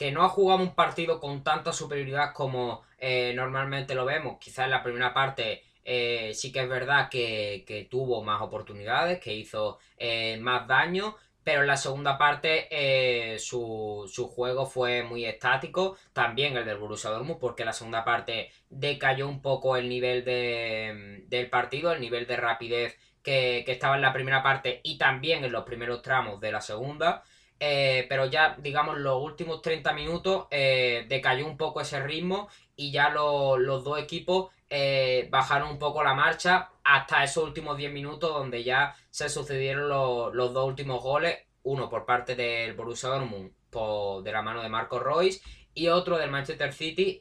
que 0.00 0.12
no 0.12 0.24
ha 0.24 0.30
jugado 0.30 0.62
un 0.62 0.74
partido 0.74 1.20
con 1.20 1.44
tanta 1.44 1.74
superioridad 1.74 2.32
como 2.32 2.84
eh, 2.96 3.34
normalmente 3.36 3.94
lo 3.94 4.06
vemos. 4.06 4.38
Quizás 4.40 4.64
en 4.64 4.70
la 4.70 4.82
primera 4.82 5.12
parte 5.12 5.62
eh, 5.84 6.32
sí 6.32 6.50
que 6.50 6.60
es 6.60 6.68
verdad 6.70 7.10
que, 7.10 7.86
tuvo 7.90 8.24
más 8.24 8.40
oportunidades, 8.40 9.20
que 9.20 9.34
hizo 9.34 9.78
eh, 9.98 10.38
más 10.40 10.66
daño, 10.66 11.16
pero 11.44 11.60
en 11.60 11.66
la 11.66 11.76
segunda 11.76 12.16
parte 12.16 13.36
su, 13.40 14.10
juego 14.34 14.64
fue 14.64 15.02
muy 15.02 15.26
estático, 15.26 15.98
también 16.14 16.56
el 16.56 16.64
del 16.64 16.78
Borussia 16.78 17.10
Dortmund, 17.10 17.38
porque 17.38 17.66
la 17.66 17.74
segunda 17.74 18.02
parte 18.02 18.50
decayó 18.70 19.28
un 19.28 19.42
poco 19.42 19.76
el 19.76 19.86
nivel 19.86 20.24
del 20.24 21.50
partido, 21.50 21.92
el 21.92 22.00
nivel 22.00 22.26
de 22.26 22.36
rapidez 22.38 22.98
que 23.22 23.66
estaba 23.66 23.96
en 23.96 24.02
la 24.02 24.14
primera 24.14 24.42
parte 24.42 24.80
y 24.82 24.96
también 24.96 25.44
en 25.44 25.52
los 25.52 25.64
primeros 25.64 26.00
tramos 26.00 26.40
de 26.40 26.52
la 26.52 26.62
segunda. 26.62 27.22
Eh, 27.62 28.06
pero 28.08 28.24
ya, 28.24 28.56
digamos, 28.58 28.96
los 28.98 29.22
últimos 29.22 29.60
30 29.60 29.92
minutos 29.92 30.46
eh, 30.50 31.04
decayó 31.08 31.46
un 31.46 31.58
poco 31.58 31.82
ese 31.82 32.00
ritmo 32.00 32.48
y 32.74 32.90
ya 32.90 33.10
los 33.10 33.84
dos 33.84 33.98
equipos 33.98 34.50
eh, 34.70 35.28
bajaron 35.30 35.72
un 35.72 35.78
poco 35.78 36.02
la 36.02 36.14
marcha 36.14 36.70
hasta 36.82 37.22
esos 37.22 37.44
últimos 37.44 37.76
10 37.76 37.92
minutos 37.92 38.32
donde 38.32 38.64
ya 38.64 38.96
se 39.10 39.28
sucedieron 39.28 39.90
los, 39.90 40.54
dos 40.54 40.66
últimos 40.66 41.02
goles, 41.02 41.38
uno 41.62 41.90
por 41.90 42.06
parte 42.06 42.34
del 42.34 42.72
Borussia 42.72 43.10
Dortmund 43.10 43.52
por, 43.68 44.22
de 44.22 44.32
la 44.32 44.40
mano 44.40 44.62
de 44.62 44.70
Marco 44.70 44.98
Royce 44.98 45.42
y 45.74 45.88
otro 45.88 46.16
del 46.16 46.30
Manchester 46.30 46.72
City 46.72 47.20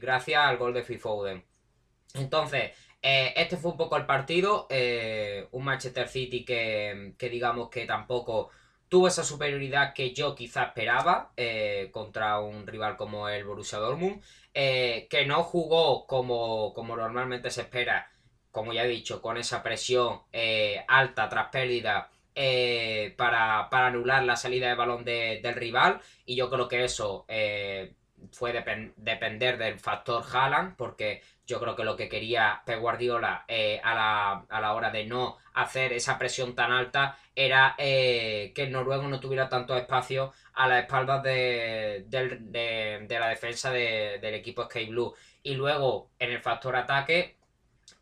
gracias 0.00 0.44
al 0.44 0.58
gol 0.58 0.74
de 0.74 0.82
Phil. 0.82 1.00
Entonces, 2.14 2.72
este 3.00 3.56
fue 3.56 3.70
un 3.70 3.76
poco 3.76 3.96
el 3.96 4.06
partido, 4.06 4.66
un 5.52 5.64
Manchester 5.64 6.08
City 6.08 6.44
que, 6.44 7.14
que 7.16 7.28
digamos 7.28 7.70
que 7.70 7.86
tampoco 7.86 8.50
tuvo 8.92 9.08
esa 9.08 9.24
superioridad 9.24 9.94
que 9.94 10.12
yo 10.12 10.34
quizá 10.34 10.64
esperaba 10.64 11.32
eh, 11.38 11.88
contra 11.92 12.40
un 12.40 12.66
rival 12.66 12.98
como 12.98 13.26
el 13.26 13.42
Borussia 13.42 13.78
Dortmund, 13.78 14.20
eh, 14.52 15.06
que 15.08 15.24
no 15.24 15.42
jugó 15.44 16.06
como, 16.06 16.74
como 16.74 16.94
normalmente 16.94 17.50
se 17.50 17.62
espera, 17.62 18.10
como 18.50 18.74
ya 18.74 18.84
he 18.84 18.88
dicho, 18.88 19.22
con 19.22 19.38
esa 19.38 19.62
presión 19.62 20.20
eh, 20.30 20.84
alta 20.88 21.30
tras 21.30 21.48
pérdida 21.48 22.10
para, 23.16 23.66
anular 23.70 24.24
la 24.24 24.36
salida 24.36 24.68
de 24.68 24.74
balón 24.74 25.06
del 25.06 25.54
rival, 25.54 26.02
y 26.26 26.36
yo 26.36 26.50
creo 26.50 26.68
que 26.68 26.84
eso 26.84 27.24
fue 28.30 28.52
depender 28.96 29.58
del 29.58 29.78
factor 29.78 30.24
Haaland, 30.32 30.76
porque 30.76 31.22
yo 31.46 31.60
creo 31.60 31.74
que 31.74 31.84
lo 31.84 31.96
que 31.96 32.08
quería 32.08 32.62
Pep 32.64 32.80
Guardiola 32.80 33.44
eh, 33.48 33.80
a, 33.82 33.94
la, 33.94 34.46
a, 34.48 34.60
la, 34.60 34.74
hora 34.74 34.90
de 34.90 35.04
no 35.04 35.36
hacer 35.54 35.92
esa 35.92 36.18
presión 36.18 36.54
tan 36.54 36.72
alta 36.72 37.18
era 37.34 37.74
eh, 37.78 38.52
que 38.54 38.64
el 38.64 38.72
noruego 38.72 39.08
no 39.08 39.20
tuviera 39.20 39.48
tanto 39.48 39.76
espacio 39.76 40.32
a 40.54 40.68
las 40.68 40.82
espaldas 40.82 41.22
de, 41.22 42.06
la 43.08 43.28
defensa 43.28 43.70
del 43.70 44.34
equipo 44.34 44.64
Sky 44.64 44.86
Blue. 44.86 45.14
Y 45.42 45.54
luego 45.54 46.10
en 46.18 46.30
el 46.30 46.40
factor 46.40 46.76
ataque 46.76 47.36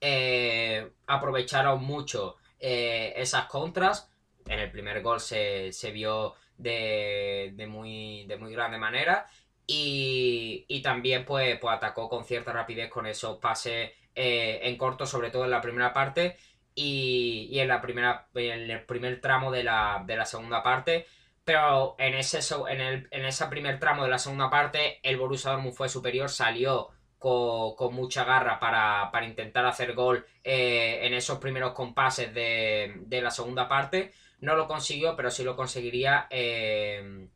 eh, 0.01 0.91
aprovecharon 1.07 1.83
mucho 1.83 2.37
esas 2.59 3.47
contras. 3.47 4.11
En 4.47 4.59
el 4.59 4.71
primer 4.71 5.01
gol 5.03 5.21
se, 5.21 5.73
vio 5.93 6.35
de, 6.59 7.55
muy, 7.69 8.27
de 8.27 8.37
muy 8.37 8.53
grande 8.53 8.79
manera. 8.79 9.27
Y, 9.73 10.83
también 10.83 11.25
pues, 11.25 11.59
pues, 11.61 11.77
atacó 11.77 12.09
con 12.09 12.25
cierta 12.25 12.53
rapidez 12.53 12.91
con 12.91 13.07
esos 13.07 13.39
pases 13.39 13.93
eh, 14.17 14.61
en 14.65 14.77
corto, 14.77 15.07
sobre 15.07 15.31
todo 15.31 15.45
en 15.45 15.53
la 15.53 15.61
primera 15.61 15.93
parte 15.93 16.37
y, 16.75 17.57
en, 17.59 17.69
la 17.69 17.81
primera, 17.81 18.29
en 18.35 18.71
el 18.71 18.85
primer 18.85 19.21
tramo 19.21 19.53
de 19.53 19.63
la, 19.63 20.05
segunda 20.25 20.63
parte. 20.63 21.07
Pero 21.45 21.95
en 21.99 22.15
ese, 22.15 22.41
en, 22.69 23.25
ese 23.25 23.47
primer 23.47 23.79
tramo 23.79 24.03
de 24.05 24.11
la 24.11 24.19
segunda 24.19 24.51
parte 24.51 24.99
el 25.03 25.17
Borussia 25.17 25.53
Dortmund 25.53 25.75
fue 25.75 25.89
superior, 25.89 26.29
salió 26.29 26.89
con, 27.19 27.95
mucha 27.95 28.25
garra 28.25 28.59
para, 28.59 29.25
intentar 29.25 29.67
hacer 29.67 29.95
gol 29.95 30.27
eh, 30.43 31.01
en 31.03 31.15
esos 31.15 31.39
primeros 31.39 31.73
compases 31.75 32.35
de, 32.35 33.21
la 33.23 33.31
segunda 33.31 33.69
parte. 33.69 34.13
No 34.41 34.57
lo 34.57 34.67
consiguió, 34.67 35.15
pero 35.17 35.31
sí 35.31 35.45
lo 35.45 35.55
conseguiría 35.55 36.27
eh, 36.31 37.29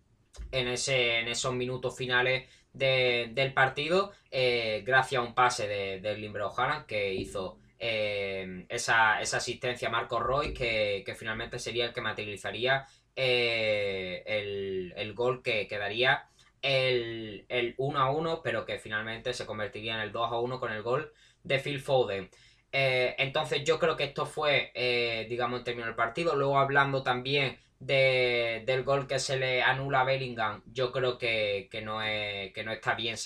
en, 0.53 0.69
ese, 0.69 1.21
en 1.21 1.29
esos 1.29 1.55
minutos 1.55 1.97
finales 1.97 2.49
del 2.75 3.53
partido, 3.55 4.13
eh, 4.31 4.83
gracias 4.85 5.21
a 5.21 5.25
un 5.25 5.35
pase 5.35 5.69
de, 5.69 6.01
de 6.01 6.19
Limbro 6.19 6.53
que 6.87 7.15
hizo 7.15 7.59
eh, 7.79 8.67
esa, 8.69 9.19
asistencia 9.19 9.89
a 9.89 9.93
Marco 9.93 10.19
Roy, 10.19 10.53
que, 10.53 11.15
finalmente 11.17 11.59
sería 11.59 11.87
el 11.87 11.93
que 11.93 12.01
materializaría 12.01 12.85
eh, 13.15 14.93
el, 14.97 15.15
gol 15.15 15.41
que 15.43 15.69
quedaría 15.69 16.27
el, 16.63 17.47
el 17.49 17.75
1 17.79 17.99
a 17.99 18.11
1, 18.11 18.41
pero 18.43 18.65
que 18.65 18.79
finalmente 18.79 19.33
se 19.33 19.47
convertiría 19.47 19.95
en 19.95 20.01
el 20.01 20.13
2 20.13 20.33
a 20.33 20.41
1 20.41 20.59
con 20.59 20.73
el 20.73 20.83
gol 20.83 21.13
de 21.45 21.61
Phil 21.61 21.81
Foden. 21.81 22.29
entonces 22.73 23.63
yo 23.63 23.79
creo 23.79 23.97
que 23.97 24.05
esto 24.05 24.27
fue, 24.27 24.73
digamos, 25.29 25.61
en 25.61 25.65
términos 25.65 25.89
del 25.89 25.97
partido. 25.97 26.35
Luego 26.35 26.59
hablando 26.59 27.05
también 27.05 27.57
del 27.81 28.85
gol 28.85 29.07
que 29.07 29.19
se 29.19 29.37
le 29.37 29.62
anula 29.62 30.00
a 30.00 30.04
Bellingham, 30.04 30.62
yo 30.66 30.90
creo 30.93 31.19
que, 31.19 31.69
no, 31.83 32.02
es, 32.02 32.52
que 32.52 32.64
no 32.64 32.73
está 32.73 32.95
bien 32.95 33.16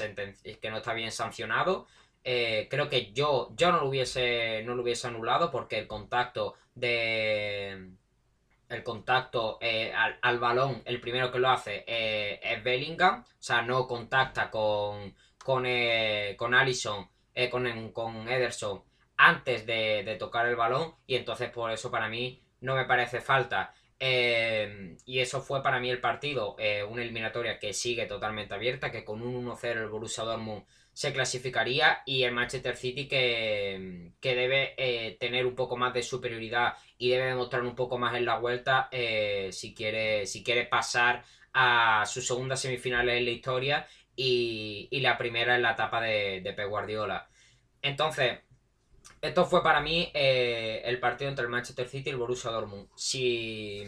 que 0.60 0.70
no 0.70 0.78
está 0.78 0.94
bien 0.94 1.12
sancionado. 1.12 1.86
Eh, 2.24 2.66
creo 2.70 2.88
que 2.88 3.12
yo, 3.12 3.50
yo 3.56 3.72
no 3.72 3.80
lo 3.80 3.88
hubiese 3.88 4.62
no 4.64 4.74
lo 4.74 4.82
hubiese 4.82 5.06
anulado 5.06 5.50
porque 5.50 5.78
el 5.78 5.86
contacto 5.86 6.54
de 6.74 7.90
el 8.68 8.82
contacto 8.82 9.58
eh, 9.60 9.92
al, 10.20 10.38
balón, 10.38 10.82
el 10.84 11.00
primero 11.00 11.32
que 11.32 11.38
lo 11.38 11.48
hace 11.48 11.84
eh, 11.86 12.40
es 12.42 12.62
Bellingham, 12.62 13.22
o 13.22 13.42
sea, 13.42 13.62
no 13.62 13.86
contacta 13.86 14.50
con 14.50 15.14
con, 15.42 15.64
con 16.36 16.54
Allison, 16.54 17.08
con, 17.50 17.92
con 17.92 18.28
Ederson 18.28 18.82
antes 19.16 19.64
de, 19.66 20.02
de 20.04 20.16
tocar 20.16 20.46
el 20.46 20.56
balón 20.56 20.94
y 21.06 21.14
entonces 21.16 21.50
por 21.50 21.70
eso 21.70 21.90
para 21.90 22.08
mí 22.08 22.42
no 22.60 22.74
me 22.74 22.84
parece 22.84 23.20
falta. 23.20 23.72
Em, 24.00 24.96
y 25.06 25.18
eso 25.18 25.40
fue 25.42 25.62
para 25.62 25.80
mí 25.80 25.90
el 25.90 26.00
partido, 26.00 26.54
eh, 26.58 26.84
una 26.84 27.02
eliminatoria 27.02 27.58
que 27.58 27.72
sigue 27.72 28.06
totalmente 28.06 28.54
abierta, 28.54 28.92
que 28.92 29.04
con 29.04 29.22
un 29.22 29.34
1-0 29.34 29.82
el 29.82 29.88
Borussia 29.88 30.22
Dortmund 30.24 30.64
se 30.92 31.12
clasificaría 31.12 32.02
y 32.06 32.22
el 32.22 32.32
Manchester 32.32 32.76
City 32.76 33.08
que, 33.08 34.12
que 34.20 34.34
debe 34.36 34.74
eh, 34.76 35.16
tener 35.18 35.46
un 35.46 35.54
poco 35.56 35.76
más 35.76 35.94
de 35.94 36.02
superioridad 36.02 36.74
y 36.96 37.10
debe 37.10 37.26
demostrar 37.26 37.62
un 37.62 37.74
poco 37.74 37.98
más 37.98 38.14
en 38.16 38.24
la 38.24 38.38
vuelta 38.38 38.88
eh, 38.92 39.50
si, 39.52 39.74
quiere, 39.74 40.26
si 40.26 40.44
quiere 40.44 40.64
pasar 40.66 41.24
a 41.52 42.04
sus 42.06 42.26
segundas 42.26 42.60
semifinales 42.60 43.18
en 43.18 43.24
la 43.24 43.30
historia 43.30 43.86
y, 44.14 44.88
la 45.00 45.16
primera 45.18 45.56
en 45.56 45.62
la 45.62 45.72
etapa 45.72 46.00
de, 46.00 46.40
de 46.40 46.52
Pep 46.52 46.68
Guardiola. 46.68 47.28
Entonces, 47.82 48.40
esto 49.20 49.46
fue 49.46 49.62
para 49.62 49.80
mí 49.80 50.10
eh, 50.14 50.82
el 50.84 51.00
partido 51.00 51.30
entre 51.30 51.44
el 51.44 51.50
Manchester 51.50 51.88
City 51.88 52.10
y 52.10 52.12
el 52.12 52.18
Borussia 52.18 52.50
Dortmund. 52.50 52.88
Si, 52.96 53.82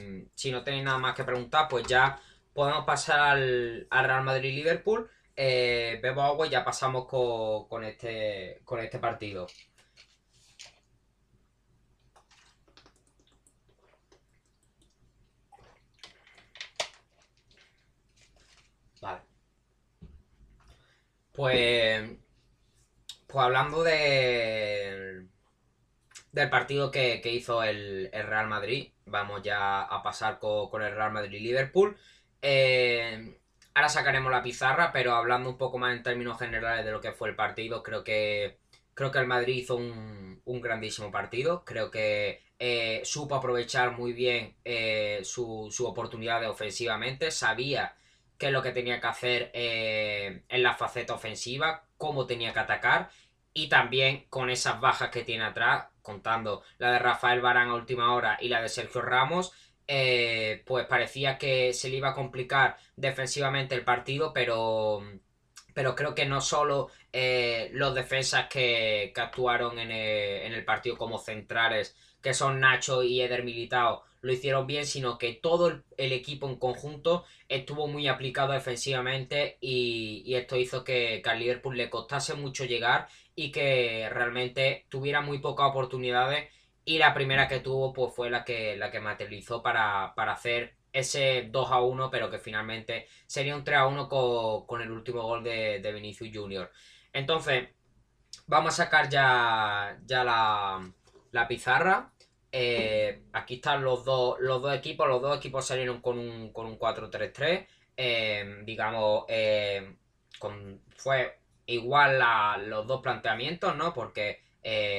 no 0.51 0.63
tenéis 0.65 0.85
nada 0.85 0.99
más 0.99 1.15
que 1.15 1.25
preguntar, 1.25 1.69
pues 1.69 1.87
ya 1.87 2.21
podemos 2.53 2.85
pasar 2.85 3.21
al, 3.21 3.89
Real 3.91 4.25
Madrid-Liverpool. 4.25 5.11
Eh, 5.37 5.99
bebo 6.03 6.23
agua 6.23 6.47
y 6.47 6.51
ya 6.51 6.65
pasamos 6.65 7.07
con, 7.07 7.85
este, 7.85 8.61
con 8.65 8.81
este 8.81 8.99
partido. 8.99 9.47
Vale. 19.01 19.21
Pues 21.33 22.11
pues 23.31 23.45
hablando 23.45 23.83
de, 23.83 25.27
del 26.33 26.51
partido 26.51 26.91
que, 26.91 27.21
hizo 27.25 27.63
el, 27.63 28.11
Real 28.13 28.49
Madrid, 28.49 28.89
vamos 29.07 29.43
ya 29.43 29.83
a 29.83 30.03
pasar 30.03 30.39
con, 30.39 30.83
el 30.83 30.95
Real 30.95 31.13
Madrid-Liverpool. 31.13 31.97
Eh, 32.43 33.37
ahora 33.75 33.89
sacaremos 33.89 34.31
la 34.31 34.43
pizarra, 34.43 34.93
pero 34.93 35.15
hablando 35.15 35.51
un 35.51 35.59
poco 35.59 35.79
más 35.79 35.97
en 35.97 36.03
términos 36.03 36.39
generales 36.39 36.85
de 36.85 36.93
lo 36.93 37.01
que 37.01 37.13
fue 37.13 37.29
el 37.31 37.37
partido, 37.37 37.83
creo 37.83 38.05
que, 38.05 38.59
creo 38.95 39.11
que 39.11 39.19
el 39.19 39.27
Madrid 39.27 39.55
hizo 39.57 39.77
un, 39.77 40.21
grandísimo 40.45 41.11
partido. 41.11 41.65
Creo 41.65 41.91
que 41.91 42.43
eh, 42.59 43.01
supo 43.05 43.37
aprovechar 43.37 43.93
muy 43.93 44.13
bien 44.13 44.57
eh, 44.65 45.21
su, 45.25 45.69
su 45.71 45.87
oportunidad 45.87 46.49
ofensivamente, 46.49 47.31
sabía 47.31 47.95
qué 48.41 48.47
es 48.47 48.53
lo 48.53 48.63
que 48.63 48.73
tenía 48.73 49.01
que 49.01 49.07
hacer 49.07 49.51
en 49.55 50.63
la 50.63 50.75
faceta 50.75 51.15
ofensiva, 51.15 51.85
cómo 51.97 52.27
tenía 52.27 52.53
que 52.53 52.59
atacar 52.59 53.11
y 53.53 53.69
también 53.69 54.27
con 54.29 54.51
esas 54.51 54.81
bajas 54.81 55.11
que 55.11 55.25
tiene 55.25 55.45
atrás, 55.45 55.87
contando 56.03 56.63
la 56.79 56.93
de 56.93 56.99
Rafael 56.99 57.41
Barán 57.41 57.69
a 57.69 57.75
última 57.75 58.15
hora 58.15 58.39
y 58.41 58.49
la 58.49 58.63
de 58.63 58.69
Sergio 58.69 59.03
Ramos, 59.03 59.53
eh, 59.87 60.63
pues 60.67 60.87
parecía 60.87 61.37
que 61.37 61.73
se 61.75 61.89
le 61.89 61.97
iba 61.97 62.11
a 62.11 62.15
complicar 62.15 62.77
defensivamente 62.97 63.75
el 63.75 63.85
partido, 63.85 64.33
pero, 64.33 65.03
pero 65.75 65.95
creo 65.97 66.15
que 66.15 66.27
no 66.27 66.41
solo 66.41 66.91
eh, 67.13 67.71
los 67.73 67.95
defensas 67.95 68.47
que, 68.49 69.13
actuaron 69.17 69.79
en 69.79 69.91
el, 69.91 70.65
partido 70.65 70.97
como 70.97 71.19
centrales, 71.19 71.97
que 72.23 72.35
son 72.35 72.61
Nacho 72.61 73.03
y 73.03 73.21
Eder 73.21 73.43
Militao, 73.43 74.05
lo 74.23 74.33
hicieron 74.33 74.67
bien, 74.67 74.87
sino 74.87 75.19
que 75.19 75.35
todo 75.35 75.83
el, 75.97 76.13
equipo 76.13 76.49
en 76.49 76.57
conjunto 76.57 77.25
estuvo 77.49 77.87
muy 77.87 78.09
aplicado 78.09 78.53
defensivamente 78.53 79.59
y, 79.61 80.35
esto 80.35 80.57
hizo 80.57 80.85
que, 80.85 81.21
que, 81.23 81.31
al 81.31 81.39
Liverpool 81.39 81.77
le 81.77 81.91
costase 81.91 82.35
mucho 82.35 82.65
llegar 82.65 83.09
y 83.35 83.51
que 83.51 84.09
realmente 84.11 84.87
tuviera 84.89 85.21
muy 85.21 85.39
pocas 85.39 85.71
oportunidades. 85.71 86.49
Y 86.85 86.99
la 86.99 87.15
primera 87.15 87.49
que 87.49 87.61
tuvo 87.61 87.93
pues 87.93 88.15
fue 88.15 88.31
la 88.31 88.45
que, 88.45 88.77
la 88.77 88.91
que 88.91 89.01
materializó 89.01 89.63
para, 89.63 90.07
hacer 90.07 90.75
ese 90.93 91.49
2 91.51 91.71
a 91.71 91.81
1 91.81 92.11
pero 92.11 92.31
que 92.31 92.39
finalmente 92.39 93.07
sería 93.27 93.55
un 93.57 93.65
3 93.65 93.79
a 93.79 93.87
1 93.87 94.09
con, 94.09 94.83
el 94.83 94.91
último 94.91 95.23
gol 95.23 95.45
de, 95.45 95.81
de 95.81 95.93
Vinicius 95.93 96.31
Junior. 96.35 96.71
Entonces 97.13 97.69
vamos 98.47 98.75
a 98.75 98.85
sacar 98.85 99.09
ya, 99.09 99.99
ya 100.05 100.25
la, 100.25 101.49
pizarra 101.49 102.13
eh, 102.53 103.23
aquí 103.33 103.55
están 103.57 103.83
los 103.83 104.05
dos, 104.05 104.39
los 104.41 104.61
dos 104.61 104.75
equipos 104.75 105.09
los 105.09 105.23
dos 105.23 105.37
equipos 105.37 105.67
salieron 105.67 106.01
con 106.01 106.19
un, 106.19 106.53
con 106.53 106.67
un 106.67 106.79
4-3-3 106.79 107.67
eh, 107.97 108.63
digamos 108.65 109.25
eh, 109.29 109.97
con, 110.39 110.81
fue 110.97 111.39
igual 111.67 112.19
los 112.69 112.87
dos 112.87 113.01
planteamientos, 113.03 113.77
¿no? 113.77 113.93
Porque 113.93 114.43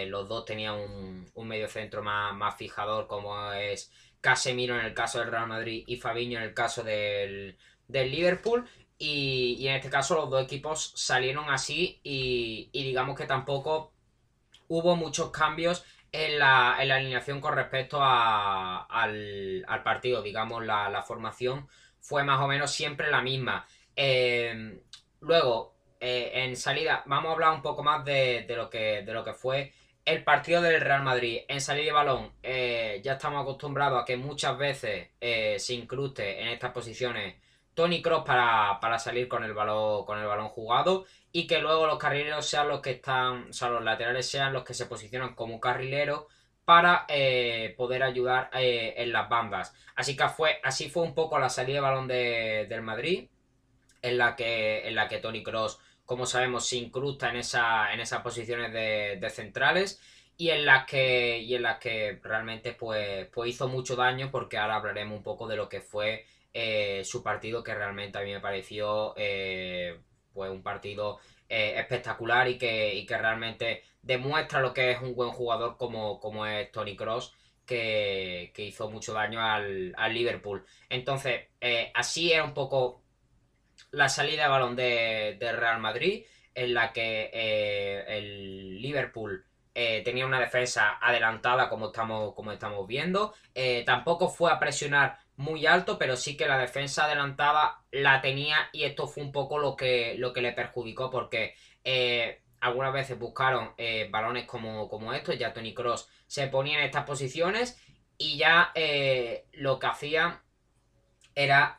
los 0.08 0.28
dos 0.30 0.46
tenían 0.46 0.76
un, 1.36 1.48
medio 1.48 1.68
centro 1.68 2.02
más, 2.04 2.56
fijador, 2.56 3.08
como 3.08 3.52
es 3.54 3.92
Casemiro 4.22 4.80
en 4.80 4.86
el 4.86 4.94
caso 4.94 5.20
del 5.20 5.32
Real 5.32 5.48
Madrid 5.48 5.84
y 5.88 5.98
Fabiño 5.98 6.38
en 6.38 6.46
el 6.46 6.54
caso 6.54 6.84
del, 6.84 7.58
Liverpool. 7.90 8.68
Y, 8.98 9.68
en 9.68 9.76
este 9.76 9.90
caso 9.90 10.16
los 10.16 10.30
dos 10.30 10.44
equipos 10.44 10.94
salieron 10.96 11.50
así 11.50 12.00
y, 12.04 12.70
digamos 12.72 13.18
que 13.18 13.26
tampoco 13.26 13.94
hubo 14.68 14.96
muchos 14.96 15.32
cambios 15.32 15.84
en 16.12 16.40
la, 16.40 16.74
alineación 16.76 17.42
con 17.42 17.56
respecto 17.56 18.00
al, 18.02 19.66
partido. 19.84 20.22
Digamos, 20.22 20.66
la, 20.66 21.04
formación 21.08 21.68
fue 22.00 22.24
más 22.24 22.42
o 22.42 22.48
menos 22.48 22.72
siempre 22.72 23.10
la 23.10 23.22
misma. 23.22 23.66
Eh, 23.96 24.82
luego, 25.22 25.76
eh, 26.00 26.32
en 26.34 26.56
salida, 26.56 27.04
vamos 27.06 27.30
a 27.30 27.34
hablar 27.34 27.54
un 27.54 27.62
poco 27.62 27.84
más 27.84 28.04
de, 28.06 28.46
lo, 28.56 28.70
que, 28.70 29.04
de 29.04 29.14
lo 29.14 29.24
que 29.24 29.34
fue 29.34 29.74
el 30.06 30.24
partido 30.24 30.62
del 30.62 30.82
Real 30.82 31.04
Madrid. 31.04 31.42
En 31.48 31.62
salida 31.62 31.86
de 31.86 31.92
balón, 31.92 32.32
eh, 32.44 33.02
ya 33.04 33.14
estamos 33.14 33.42
acostumbrados 33.42 34.02
a 34.02 34.06
que 34.06 34.18
muchas 34.18 34.58
veces 34.58 35.10
eh, 35.20 35.58
se 35.60 35.74
incruste 35.74 36.42
en 36.42 36.50
estas 36.50 36.72
posiciones 36.72 37.36
Tony 37.74 38.02
Cross 38.02 38.24
para, 38.26 39.00
salir 39.00 39.28
con 39.28 39.44
el 39.44 39.54
balón 39.54 40.06
con 40.06 40.20
el 40.20 40.26
balón 40.26 40.50
jugado 40.50 41.06
y 41.32 41.48
que 41.48 41.60
luego 41.60 41.88
los 41.88 41.98
carrileros 41.98 42.46
sean 42.46 42.68
los 42.68 42.82
que 42.82 42.92
están, 42.92 43.50
o 43.50 43.54
sea, 43.54 43.70
los 43.70 43.84
laterales 43.84 44.30
sean 44.30 44.54
los 44.54 44.64
que 44.64 44.74
se 44.74 44.86
posicionan 44.86 45.36
como 45.36 45.60
carrileros 45.60 46.26
para 46.66 47.06
poder 47.76 48.04
ayudar 48.04 48.50
en 48.54 49.12
las 49.12 49.28
bandas. 49.28 49.74
Así 49.96 50.16
que 50.16 50.30
fue, 50.30 50.60
así 50.64 50.90
fue 50.90 51.04
un 51.04 51.14
poco 51.14 51.38
la 51.40 51.50
salida 51.50 51.76
de 51.76 51.82
balón 51.82 52.08
del 52.08 52.82
Madrid, 52.82 53.28
en 54.02 54.18
la 54.18 54.36
que, 54.36 54.88
en 54.88 54.96
la 54.96 55.08
que 55.08 55.18
Tony 55.18 55.44
Cross 55.44 55.80
como 56.12 56.26
sabemos, 56.26 56.68
se 56.68 56.76
incrusta 56.76 57.30
en, 57.30 57.38
esa, 57.38 57.94
en 57.94 58.02
esas 58.02 58.22
posiciones 58.22 58.74
de, 58.74 59.30
centrales 59.30 60.02
y 60.36 60.50
en 60.50 60.66
las 60.66 60.86
que, 60.86 61.40
y 61.40 61.56
en 61.56 61.62
las 61.62 61.80
que 61.80 62.20
realmente 62.22 62.74
pues, 62.74 63.28
pues 63.28 63.52
hizo 63.52 63.70
mucho 63.70 63.96
daño 63.96 64.30
porque 64.30 64.58
ahora 64.58 64.76
hablaremos 64.76 65.16
un 65.16 65.24
poco 65.24 65.48
de 65.48 65.56
lo 65.56 65.70
que 65.70 65.80
fue 65.80 66.26
eh, 66.54 67.04
su 67.06 67.24
partido 67.24 67.64
que 67.64 67.74
realmente 67.74 68.18
a 68.18 68.24
mí 68.24 68.34
me 68.34 68.42
pareció 68.42 69.14
eh, 69.16 70.02
pues 70.34 70.52
un 70.52 70.64
partido 70.64 71.20
eh, 71.50 71.76
espectacular 71.78 72.48
y 72.48 72.58
que, 72.58 73.06
que 73.08 73.18
realmente 73.18 73.84
demuestra 74.02 74.62
lo 74.62 74.74
que 74.74 74.92
es 74.92 75.02
un 75.02 75.16
buen 75.16 75.32
jugador 75.32 75.78
como, 75.78 76.20
como 76.20 76.46
es 76.46 76.72
Tony 76.72 76.96
Cross 76.96 77.34
que, 77.66 78.52
hizo 78.58 78.90
mucho 78.90 79.14
daño 79.14 79.42
al, 79.42 79.94
al 79.98 80.14
Liverpool 80.14 80.66
entonces 80.90 81.48
así 81.94 82.32
era 82.32 82.44
un 82.44 82.54
poco 82.54 83.02
la 83.92 84.10
salida 84.10 84.44
de 84.44 84.50
balón 84.50 84.76
de, 84.76 85.38
Real 85.40 85.80
Madrid, 85.80 86.26
en 86.54 86.74
la 86.74 86.92
que 86.92 87.30
eh, 87.34 88.06
el 88.08 88.82
Liverpool 88.82 89.46
eh, 89.74 90.02
tenía 90.04 90.26
una 90.26 90.40
defensa 90.40 90.98
adelantada 91.02 91.70
como 91.70 91.88
estamos, 91.88 92.34
como 92.34 92.52
estamos 92.52 92.88
viendo. 92.88 93.34
Eh, 93.56 93.84
tampoco 93.86 94.30
fue 94.30 94.52
a 94.52 94.60
presionar 94.60 95.20
muy 95.42 95.66
alto, 95.66 95.98
pero 95.98 96.16
sí 96.16 96.38
que 96.38 96.48
la 96.48 96.58
defensa 96.58 97.06
adelantada 97.06 97.82
la 97.92 98.22
tenía 98.22 98.70
y 98.72 98.84
esto 98.84 99.08
fue 99.08 99.24
un 99.24 99.32
poco 99.32 99.58
lo 99.58 99.76
que, 99.76 100.16
lo 100.18 100.34
que 100.34 100.42
le 100.42 100.54
perjudicó 100.54 101.10
porque 101.10 101.56
algunas 102.60 102.94
veces 102.94 103.18
buscaron 103.18 103.74
balones 104.12 104.46
como, 104.46 104.88
como 104.88 105.14
estos, 105.14 105.38
ya 105.38 105.54
Tony 105.54 105.74
Cross 105.74 106.08
se 106.28 106.48
ponía 106.48 106.80
en 106.80 106.86
estas 106.86 107.06
posiciones 107.06 107.82
y 108.18 108.38
ya 108.38 108.72
lo 109.54 109.80
que 109.80 109.88
hacían 109.88 110.40
era 111.34 111.76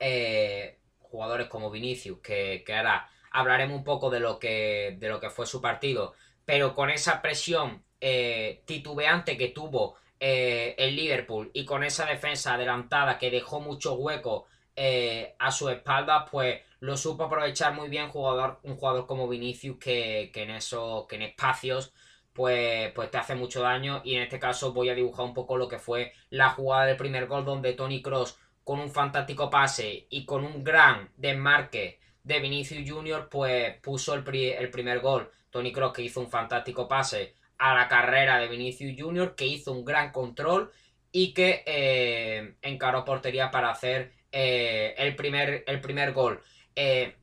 jugadores 1.12 1.46
como 1.48 1.70
Vinicius, 1.70 2.18
que, 2.20 2.64
ahora 2.74 3.08
hablaremos 3.30 3.76
un 3.76 3.84
poco 3.84 4.10
de 4.10 4.18
lo 4.18 4.38
que, 4.38 4.96
de 4.98 5.08
lo 5.08 5.20
que 5.20 5.30
fue 5.30 5.46
su 5.46 5.60
partido, 5.60 6.14
pero 6.44 6.74
con 6.74 6.90
esa 6.90 7.22
presión 7.22 7.84
eh, 8.00 8.62
titubeante 8.64 9.36
que 9.36 9.48
tuvo 9.48 9.96
eh, 10.24 10.76
el 10.78 10.94
Liverpool 10.94 11.50
y 11.52 11.64
con 11.64 11.82
esa 11.82 12.06
defensa 12.06 12.54
adelantada 12.54 13.18
que 13.18 13.28
dejó 13.28 13.58
mucho 13.58 13.94
hueco 13.94 14.46
eh, 14.76 15.34
a 15.40 15.50
su 15.50 15.68
espalda, 15.68 16.26
pues 16.26 16.60
lo 16.78 16.96
supo 16.96 17.24
aprovechar 17.24 17.74
muy 17.74 17.88
bien 17.88 18.08
jugador, 18.08 18.60
un 18.62 18.76
jugador 18.76 19.08
como 19.08 19.26
Vinicius 19.26 19.78
que, 19.78 20.30
en 20.32 20.50
esos, 20.50 21.08
que 21.08 21.16
en 21.16 21.22
espacios 21.22 21.92
pues, 22.32 22.92
pues 22.92 23.10
te 23.10 23.18
hace 23.18 23.34
mucho 23.34 23.62
daño 23.62 24.00
y 24.04 24.14
en 24.14 24.22
este 24.22 24.38
caso 24.38 24.72
voy 24.72 24.90
a 24.90 24.94
dibujar 24.94 25.26
un 25.26 25.34
poco 25.34 25.56
lo 25.56 25.66
que 25.66 25.80
fue 25.80 26.12
la 26.30 26.50
jugada 26.50 26.86
del 26.86 26.96
primer 26.96 27.26
gol 27.26 27.44
donde 27.44 27.72
Tony 27.72 28.00
Cross 28.00 28.38
con 28.62 28.78
un 28.78 28.92
fantástico 28.92 29.50
pase 29.50 30.06
y 30.08 30.24
con 30.24 30.44
un 30.44 30.62
gran 30.62 31.10
desmarque 31.16 31.98
de 32.22 32.38
Vinicius 32.38 32.88
Junior, 32.88 33.28
pues 33.28 33.76
puso 33.80 34.14
el, 34.14 34.22
primer 34.22 35.00
gol. 35.00 35.28
Tony 35.50 35.72
Cross 35.72 35.92
que 35.94 36.02
hizo 36.02 36.20
un 36.20 36.30
fantástico 36.30 36.86
pase 36.86 37.34
a 37.62 37.76
la 37.76 37.86
carrera 37.86 38.40
de 38.40 38.48
Vinicius 38.48 38.94
Junior, 38.98 39.36
que 39.36 39.46
hizo 39.46 39.70
un 39.70 39.84
gran 39.84 40.10
control 40.10 40.72
y 41.12 41.32
que 41.32 41.62
eh, 41.64 42.56
encaró 42.60 43.04
portería 43.04 43.52
para 43.52 43.70
hacer 43.70 44.12
eh, 44.32 44.96
el, 44.98 45.14
primer, 45.14 45.62
el 45.68 45.80
primer 45.80 46.12
gol. 46.12 46.42
Eh, 46.74 47.14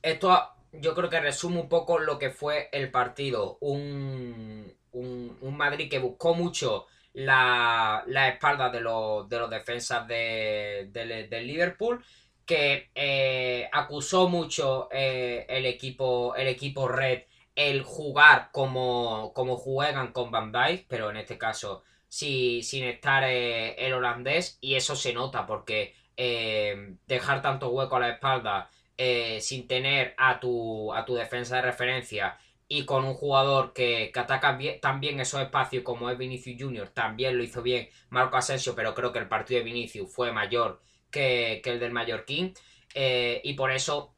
esto 0.00 0.42
yo 0.72 0.94
creo 0.94 1.10
que 1.10 1.20
resume 1.20 1.60
un 1.60 1.68
poco 1.68 1.98
lo 1.98 2.18
que 2.18 2.30
fue 2.30 2.70
el 2.72 2.90
partido. 2.90 3.58
Un, 3.60 4.72
un 4.92 5.56
Madrid 5.56 5.90
que 5.90 5.98
buscó 5.98 6.32
mucho 6.32 6.86
la, 7.12 8.04
la 8.06 8.28
espalda 8.30 8.70
de 8.70 8.80
los, 8.80 9.28
de 9.28 9.38
los 9.38 9.50
defensas 9.50 10.08
de, 10.08 10.88
del 10.90 11.46
Liverpool 11.46 12.02
que 12.46 13.68
acusó 13.70 14.30
mucho 14.30 14.88
el, 14.90 15.66
equipo, 15.66 16.34
el 16.36 16.48
equipo 16.48 16.88
Red 16.88 17.24
el 17.58 17.82
jugar 17.82 18.50
como, 18.52 19.32
como 19.34 19.56
juegan 19.56 20.12
con 20.12 20.30
Van 20.30 20.52
Dijk, 20.52 20.86
pero 20.88 21.10
en 21.10 21.16
este 21.18 21.36
caso 21.38 21.82
sin 22.08 22.84
estar 22.84 23.24
eh, 23.24 23.74
el 23.86 23.92
holandés 23.92 24.56
y 24.62 24.76
eso 24.76 24.96
se 24.96 25.12
nota 25.12 25.46
porque 25.46 25.94
dejar 27.06 27.42
tanto 27.42 27.68
hueco 27.68 27.96
a 27.96 28.00
la 28.00 28.10
espalda 28.10 28.70
sin 29.40 29.68
tener 29.68 30.14
a 30.18 30.40
tu, 30.40 30.92
a 30.92 31.04
tu 31.04 31.14
defensa 31.14 31.56
de 31.56 31.62
referencia 31.62 32.38
y 32.68 32.84
con 32.84 33.04
un 33.04 33.14
jugador 33.14 33.72
que, 33.72 34.12
ataca 34.14 34.52
bien, 34.52 34.80
también 34.80 35.18
esos 35.20 35.40
espacios 35.40 35.82
como 35.82 36.10
es 36.10 36.18
Vinicius 36.18 36.60
Junior, 36.60 36.88
también 36.88 37.36
lo 37.36 37.42
hizo 37.42 37.62
bien 37.62 37.88
Marco 38.10 38.36
Asensio, 38.36 38.74
pero 38.74 38.94
creo 38.94 39.10
que 39.10 39.18
el 39.18 39.28
partido 39.28 39.58
de 39.60 39.64
Vinicius 39.64 40.12
fue 40.12 40.32
mayor 40.32 40.80
que, 41.10 41.62
el 41.64 41.80
del 41.80 41.92
Mallorquín 41.92 42.54
eh, 42.94 43.40
y 43.42 43.54
por 43.54 43.72
eso 43.72 44.14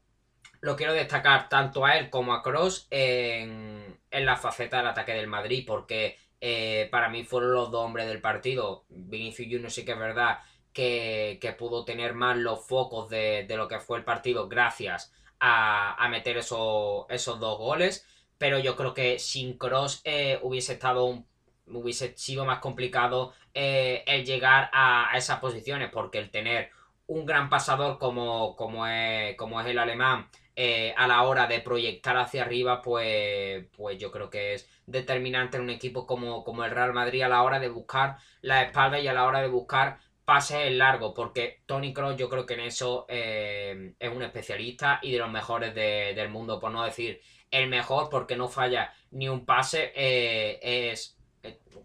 lo 0.61 0.77
quiero 0.77 0.93
destacar 0.93 1.49
tanto 1.49 1.85
a 1.85 1.97
él 1.97 2.11
como 2.11 2.35
a 2.35 2.43
Cross 2.43 2.87
en, 2.91 3.99
la 4.11 4.37
faceta 4.37 4.79
del 4.79 4.89
ataque 4.89 5.15
del 5.15 5.27
Madrid, 5.27 5.65
porque 5.67 6.19
eh, 6.41 6.89
para 6.91 7.09
mí 7.09 7.25
fueron 7.25 7.53
los 7.53 7.71
dos 7.71 7.85
hombres 7.85 8.07
del 8.09 8.21
partido. 8.21 8.85
Vinicius 8.89 9.49
Junior 9.51 9.71
sí 9.71 9.85
que 9.85 9.93
es 9.93 9.99
verdad 9.99 10.41
que, 10.73 11.39
pudo 11.59 11.85
tener 11.85 12.15
más 12.15 12.37
los 12.37 12.67
focos 12.67 13.09
de, 13.09 13.47
lo 13.49 13.69
que 13.69 13.81
fue 13.81 13.99
el 13.99 14.05
partido 14.05 14.49
gracias 14.49 15.13
a, 15.41 16.07
meter 16.11 16.37
esos, 16.39 17.07
esos 17.09 17.41
dos 17.41 17.59
goles 17.59 18.07
pero 18.41 18.59
yo 18.59 18.75
creo 18.75 18.95
que 18.95 19.19
sin 19.19 19.59
Cross 19.59 20.01
eh, 20.05 20.39
hubiese 20.41 20.73
estado 20.73 21.25
hubiese 21.67 22.17
sido 22.17 22.47
más 22.47 22.61
complicado 22.61 23.35
eh, 23.53 24.03
el 24.07 24.25
llegar 24.25 24.71
a, 24.73 25.13
esas 25.15 25.41
posiciones 25.41 25.91
porque 25.93 26.17
el 26.19 26.31
tener 26.31 26.71
un 27.07 27.27
gran 27.27 27.51
pasador 27.51 27.99
como, 27.99 28.57
como, 28.57 28.87
es, 28.87 29.37
como 29.37 29.61
es 29.61 29.67
el 29.67 29.79
alemán 29.79 30.31
eh, 30.57 30.95
a 30.97 31.07
la 31.07 31.23
hora 31.23 31.47
de 31.47 31.61
proyectar 31.61 32.17
hacia 32.17 32.43
arriba, 32.43 32.83
pues, 32.83 33.67
pues 33.77 33.99
yo 33.99 34.11
creo 34.11 34.31
que 34.31 34.55
es 34.55 34.69
determinante 34.87 35.57
en 35.57 35.65
un 35.65 35.71
equipo 35.71 36.07
como, 36.07 36.45
como 36.45 36.65
el 36.65 36.71
Real 36.71 36.93
Madrid 36.93 37.23
a 37.23 37.29
la 37.29 37.43
hora 37.43 37.59
de 37.59 37.69
buscar 37.69 38.17
la 38.43 38.63
espalda 38.63 38.99
y 38.99 39.09
a 39.09 39.13
la 39.13 39.27
hora 39.27 39.41
de 39.41 39.49
buscar 39.49 39.99
pases 40.25 40.67
en 40.67 40.79
largo, 40.79 41.13
porque 41.13 41.63
Tony 41.67 41.93
Cross 41.93 42.17
yo 42.17 42.29
creo 42.29 42.47
que 42.47 42.55
en 42.55 42.61
eso 42.61 43.07
eh, 43.09 43.95
es 43.99 44.11
un 44.13 44.23
especialista 44.23 45.01
y 45.03 45.13
de 45.13 45.19
los 45.19 45.31
mejores 45.31 45.75
del 45.75 46.29
mundo, 46.29 46.61
por 46.61 46.71
no 46.71 46.85
decir 46.85 47.21
el 47.51 47.69
mejor, 47.69 48.09
porque 48.09 48.37
no 48.37 48.49
falla 48.49 48.93
ni 49.11 49.29
un 49.29 49.45
pase, 49.45 49.93
eh, 49.95 50.91
es, 50.93 51.19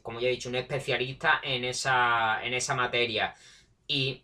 como 0.01 0.19
ya 0.19 0.27
he 0.27 0.31
dicho, 0.31 0.49
un 0.49 0.55
especialista 0.55 1.39
en 1.41 1.65
esa, 1.65 2.43
en 2.43 2.53
esa 2.53 2.75
materia. 2.75 3.33
Y 3.87 4.23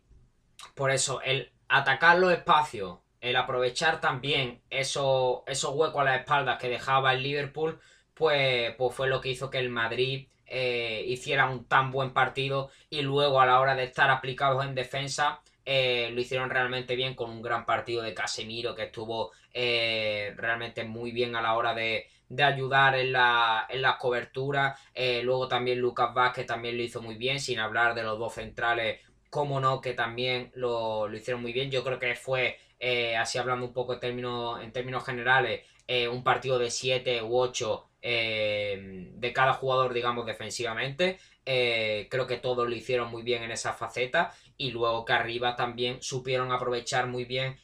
por 0.75 0.91
eso, 0.91 1.21
el 1.21 1.51
atacar 1.67 2.19
los 2.19 2.31
espacios, 2.31 2.99
el 3.21 3.35
aprovechar 3.35 4.01
también 4.01 4.61
esos, 4.69 5.41
esos 5.45 5.73
huecos 5.75 6.01
a 6.01 6.05
la 6.05 6.15
espalda 6.17 6.57
que 6.57 6.69
dejaba 6.69 7.13
el 7.13 7.23
Liverpool, 7.23 7.79
pues, 8.15 8.75
pues 8.75 8.95
fue 8.95 9.07
lo 9.07 9.21
que 9.21 9.29
hizo 9.29 9.49
que 9.49 9.59
el 9.59 9.69
Madrid 9.69 10.27
eh, 10.53 11.05
hiciera 11.07 11.49
un 11.49 11.65
tan 11.65 11.91
buen 11.91 12.11
partido 12.11 12.71
y 12.89 13.03
luego 13.03 13.39
a 13.39 13.45
la 13.45 13.59
hora 13.61 13.73
de 13.75 13.85
estar 13.85 14.09
aplicados 14.09 14.65
en 14.65 14.75
defensa 14.75 15.39
eh, 15.63 16.09
lo 16.11 16.19
hicieron 16.19 16.49
realmente 16.49 16.95
bien 16.95 17.15
con 17.15 17.29
un 17.29 17.41
gran 17.41 17.65
partido 17.65 18.01
de 18.01 18.13
Casemiro 18.13 18.75
que 18.75 18.83
estuvo 18.83 19.31
eh, 19.53 20.33
realmente 20.35 20.83
muy 20.83 21.11
bien 21.11 21.35
a 21.35 21.41
la 21.41 21.55
hora 21.55 21.73
de, 21.73 22.07
de 22.27 22.43
ayudar 22.43 22.95
en 22.95 23.13
la, 23.13 23.65
en 23.69 23.81
las 23.81 23.95
coberturas. 23.97 24.77
luego 25.23 25.47
también 25.47 25.79
Lucas 25.79 26.13
Vázquez 26.13 26.47
también 26.47 26.75
lo 26.75 26.83
hizo 26.83 27.01
muy 27.01 27.15
bien, 27.15 27.39
sin 27.39 27.59
hablar 27.59 27.95
de 27.95 28.03
los 28.03 28.19
dos 28.19 28.33
centrales, 28.33 28.99
como 29.29 29.59
no, 29.61 29.79
que 29.79 29.93
también 29.93 30.51
lo, 30.55 31.07
lo 31.07 31.15
hicieron 31.15 31.41
muy 31.41 31.53
bien. 31.53 31.71
Yo 31.71 31.83
creo 31.83 31.99
que 31.99 32.15
fue 32.15 32.57
eh, 32.81 33.15
así 33.15 33.37
hablando 33.37 33.65
un 33.67 33.73
poco 33.73 33.93
en 33.93 33.99
términos, 33.99 34.59
en 34.63 34.71
términos 34.71 35.05
generales, 35.05 35.61
eh, 35.87 36.07
un 36.07 36.23
partido 36.23 36.57
de 36.57 36.71
7 36.71 37.21
u 37.21 37.37
8 37.37 37.87
eh, 38.01 39.11
de 39.13 39.33
cada 39.33 39.53
jugador, 39.53 39.93
digamos, 39.93 40.25
defensivamente. 40.25 41.19
creo 41.45 42.27
que 42.27 42.37
todos 42.37 42.67
lo 42.67 42.75
hicieron 42.75 43.09
muy 43.11 43.23
bien 43.23 43.43
en 43.43 43.51
esa 43.51 43.73
faceta 43.73 44.33
y 44.57 44.71
luego 44.71 45.05
que 45.05 45.13
arriba 45.13 45.55
también 45.55 46.01
supieron 46.01 46.51
aprovechar 46.51 47.07
muy 47.07 47.25
bien 47.25 47.57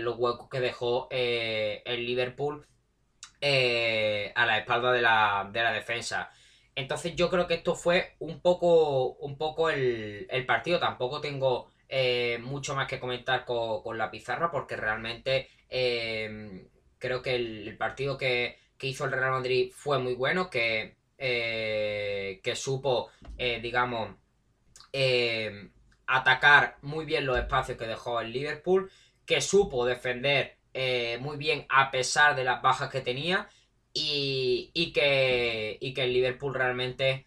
los 0.00 0.16
huecos 0.18 0.48
que 0.48 0.60
dejó 0.60 1.08
el 1.10 2.06
Liverpool 2.06 2.66
a 4.34 4.46
la 4.46 4.58
espalda 4.58 4.92
de 4.92 5.02
la, 5.02 5.48
de 5.52 5.62
la 5.62 5.72
defensa. 5.72 6.30
Entonces 6.74 7.14
yo 7.16 7.28
creo 7.30 7.46
que 7.46 7.54
esto 7.54 7.74
fue 7.74 8.14
un 8.20 8.40
poco, 8.40 9.12
un 9.14 9.36
poco 9.36 9.70
el, 9.70 10.26
el 10.30 10.46
partido. 10.46 10.78
Tampoco 10.78 11.20
tengo 11.20 11.70
eh, 11.92 12.38
mucho 12.40 12.76
más 12.76 12.86
que 12.86 13.00
comentar 13.00 13.44
con, 13.44 13.98
la 13.98 14.12
pizarra 14.12 14.52
porque 14.52 14.76
realmente 14.76 15.48
eh, 15.68 16.68
creo 16.98 17.20
que 17.20 17.34
el, 17.34 17.76
partido 17.76 18.16
que, 18.16 18.58
hizo 18.80 19.04
el 19.04 19.10
Real 19.10 19.32
Madrid 19.32 19.72
fue 19.74 19.98
muy 19.98 20.14
bueno, 20.14 20.50
que, 20.50 20.94
eh, 21.18 22.40
que 22.44 22.54
supo, 22.54 23.10
digamos, 23.36 24.14
atacar 26.06 26.76
muy 26.82 27.04
bien 27.06 27.26
los 27.26 27.36
espacios 27.36 27.76
que 27.76 27.88
dejó 27.88 28.20
el 28.20 28.32
Liverpool, 28.32 28.88
que 29.26 29.40
supo 29.40 29.84
defender 29.84 30.58
muy 31.18 31.36
bien 31.38 31.66
a 31.68 31.90
pesar 31.90 32.36
de 32.36 32.44
las 32.44 32.62
bajas 32.62 32.88
que 32.88 33.00
tenía. 33.00 33.48
Y, 33.92 34.70
y, 34.72 34.92
que, 34.92 35.76
y 35.80 35.92
que 35.92 36.04
el 36.04 36.12
Liverpool 36.12 36.54
realmente 36.54 37.26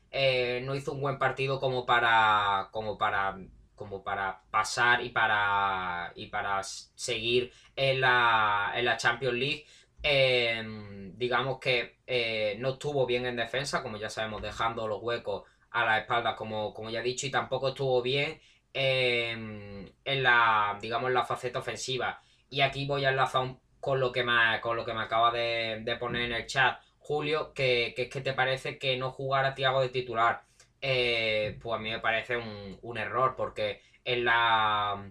no 0.64 0.74
hizo 0.76 0.94
un 0.94 1.02
buen 1.02 1.20
partido 1.20 1.60
como 1.60 1.86
para, 1.86 2.70
como 2.72 2.98
para 2.98 3.38
como 3.84 4.02
para 4.02 4.40
pasar 4.50 5.04
y 5.04 5.10
para, 5.10 6.14
y 6.16 6.28
para 6.28 6.64
seguir 6.64 7.52
en 7.76 8.00
la, 8.00 8.72
en 8.76 8.86
la 8.86 8.96
Champions 8.96 9.36
League. 9.36 9.66
Em, 10.02 11.18
digamos 11.18 11.60
que 11.60 11.98
eh, 12.08 12.56
no 12.60 12.70
estuvo 12.72 13.06
bien 13.06 13.26
en 13.26 13.36
defensa, 13.36 13.84
como 13.84 13.98
ya 13.98 14.10
sabemos, 14.10 14.42
dejando 14.42 14.88
los 14.88 15.02
huecos 15.02 15.44
a 15.72 15.84
la 15.84 16.00
espalda, 16.00 16.34
como, 16.34 16.74
como 16.74 16.90
ya 16.90 17.02
he 17.02 17.04
dicho, 17.04 17.28
y 17.28 17.32
tampoco 17.32 17.70
estuvo 17.70 18.02
bien 18.02 18.40
en 18.74 19.94
la, 20.06 20.78
digamos, 20.82 21.12
la 21.12 21.26
faceta 21.26 21.60
ofensiva. 21.60 22.22
Y 22.50 22.62
aquí 22.62 22.86
voy 22.86 23.04
a 23.04 23.10
enlazar 23.10 23.58
con 23.82 24.00
lo 24.00 24.14
que 24.14 24.24
me, 24.24 24.62
con 24.62 24.78
lo 24.78 24.86
que 24.86 24.94
me 24.94 25.02
acaba 25.02 25.30
de, 25.32 25.98
poner 26.00 26.22
en 26.24 26.34
el 26.34 26.46
chat, 26.46 26.80
Julio, 27.00 27.54
que, 27.54 27.92
que 27.98 28.04
es 28.04 28.10
que 28.10 28.22
te 28.22 28.32
parece 28.32 28.80
que 28.80 28.96
no 28.96 29.12
jugara 29.12 29.56
Tiago 29.56 29.82
de 29.82 29.90
titular. 29.90 30.44
Eh, 30.86 31.58
pues 31.62 31.80
a 31.80 31.82
mí 31.82 31.90
me 31.90 32.02
parece 32.02 32.36
un, 32.36 32.98
error 32.98 33.36
porque 33.38 33.82
en 34.04 34.26
la 34.26 35.10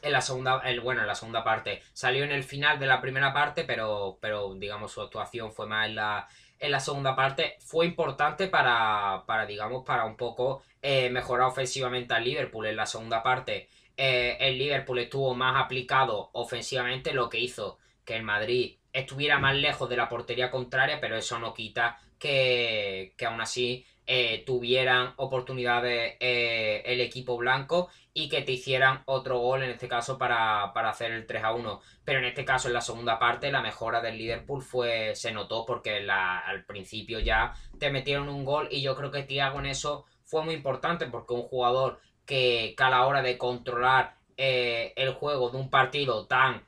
en 0.00 0.12
la 0.12 0.20
segunda 0.20 0.62
el, 0.64 0.78
bueno 0.78 1.00
en 1.00 1.08
la 1.08 1.16
segunda 1.16 1.42
parte 1.42 1.82
salió 1.92 2.22
en 2.22 2.30
el 2.30 2.44
final 2.44 2.78
de 2.78 2.86
la 2.86 3.00
primera 3.00 3.32
parte 3.32 3.64
pero 3.64 4.18
pero 4.22 4.54
digamos 4.54 4.92
su 4.92 5.00
actuación 5.02 5.52
fue 5.52 5.66
más 5.66 5.88
en 5.88 5.96
la 5.96 6.28
en 6.60 6.70
la 6.70 6.78
segunda 6.78 7.16
parte. 7.16 7.56
Fue 7.58 7.86
importante 7.86 8.46
para 8.46 9.24
para 9.26 9.44
digamos 9.44 9.84
para 9.84 10.04
un 10.04 10.16
poco 10.16 10.62
eh, 10.82 11.10
mejorar 11.10 11.48
ofensivamente 11.48 12.14
al 12.14 12.22
Liverpool 12.22 12.66
en 12.66 12.76
la 12.76 12.86
segunda 12.86 13.20
parte. 13.20 13.68
Eh, 13.96 14.36
el 14.38 14.56
Liverpool 14.56 15.00
estuvo 15.00 15.34
más 15.34 15.60
aplicado 15.64 16.30
ofensivamente 16.34 17.12
lo 17.12 17.28
que 17.28 17.40
hizo 17.40 17.78
que 18.04 18.14
el 18.14 18.22
Madrid 18.22 18.76
estuviera 18.92 19.40
más 19.40 19.56
lejos 19.56 19.88
de 19.88 19.96
la 19.96 20.08
portería 20.08 20.48
contraria 20.48 21.00
pero 21.00 21.16
eso 21.16 21.40
no 21.40 21.52
quita 21.54 21.98
que, 22.18 23.14
que 23.16 23.26
aún 23.26 23.40
así 23.40 23.86
eh, 24.10 24.42
tuvieran 24.46 25.12
oportunidades 25.16 26.16
eh, 26.18 26.82
el 26.86 27.02
equipo 27.02 27.36
blanco 27.36 27.90
y 28.14 28.30
que 28.30 28.40
te 28.40 28.52
hicieran 28.52 29.02
otro 29.04 29.38
gol, 29.38 29.62
en 29.62 29.68
este 29.68 29.86
caso 29.86 30.16
para, 30.16 30.64
hacer 30.64 31.12
el 31.12 31.26
3 31.26 31.44
a 31.44 31.52
1. 31.52 31.80
Pero 32.06 32.20
en 32.20 32.24
este 32.24 32.42
caso, 32.46 32.68
en 32.68 32.74
la 32.74 32.80
segunda 32.80 33.18
parte, 33.18 33.52
la 33.52 33.60
mejora 33.60 34.00
del 34.00 34.16
Liverpool 34.16 34.62
fue, 34.62 35.14
se 35.14 35.30
notó 35.30 35.66
porque 35.66 36.08
al 36.08 36.64
principio 36.64 37.18
ya 37.20 37.52
te 37.78 37.90
metieron 37.90 38.30
un 38.30 38.46
gol 38.46 38.68
y 38.70 38.80
yo 38.80 38.96
creo 38.96 39.10
que 39.10 39.24
Thiago 39.24 39.58
en 39.58 39.66
eso 39.66 40.06
fue 40.24 40.42
muy 40.42 40.54
importante 40.54 41.04
porque 41.04 41.34
un 41.34 41.42
jugador 41.42 42.00
que, 42.24 42.74
a 42.78 42.88
la 42.88 43.06
hora 43.06 43.20
de 43.20 43.36
controlar 43.36 44.16
eh, 44.38 44.94
el 44.96 45.12
juego 45.12 45.50
de 45.50 45.58
un 45.58 45.68
partido 45.68 46.26
tan 46.26 46.64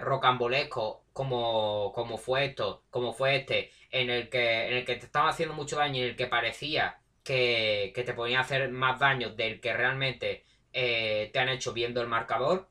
rocambolesco 0.00 1.04
como, 1.12 1.92
como 1.94 2.18
fue 2.18 2.46
esto, 2.46 2.82
como 2.90 3.12
fue 3.12 3.36
este, 3.36 3.70
en 3.90 4.10
el 4.10 4.28
que, 4.28 4.68
en 4.68 4.74
el 4.74 4.84
que 4.84 4.96
te 4.96 5.06
estaba 5.06 5.30
haciendo 5.30 5.54
mucho 5.54 5.76
daño 5.76 5.96
y 5.96 6.02
en 6.02 6.08
el 6.10 6.16
que 6.16 6.26
parecía 6.26 6.98
que, 7.28 7.92
te 7.94 8.14
ponía 8.14 8.38
a 8.38 8.42
hacer 8.42 8.70
más 8.70 8.98
daño 9.00 9.30
del 9.30 9.60
que 9.60 9.72
realmente 9.72 10.44
eh, 10.72 11.30
te 11.32 11.38
han 11.38 11.48
hecho 11.50 11.72
viendo 11.72 12.00
el 12.00 12.08
marcador, 12.08 12.68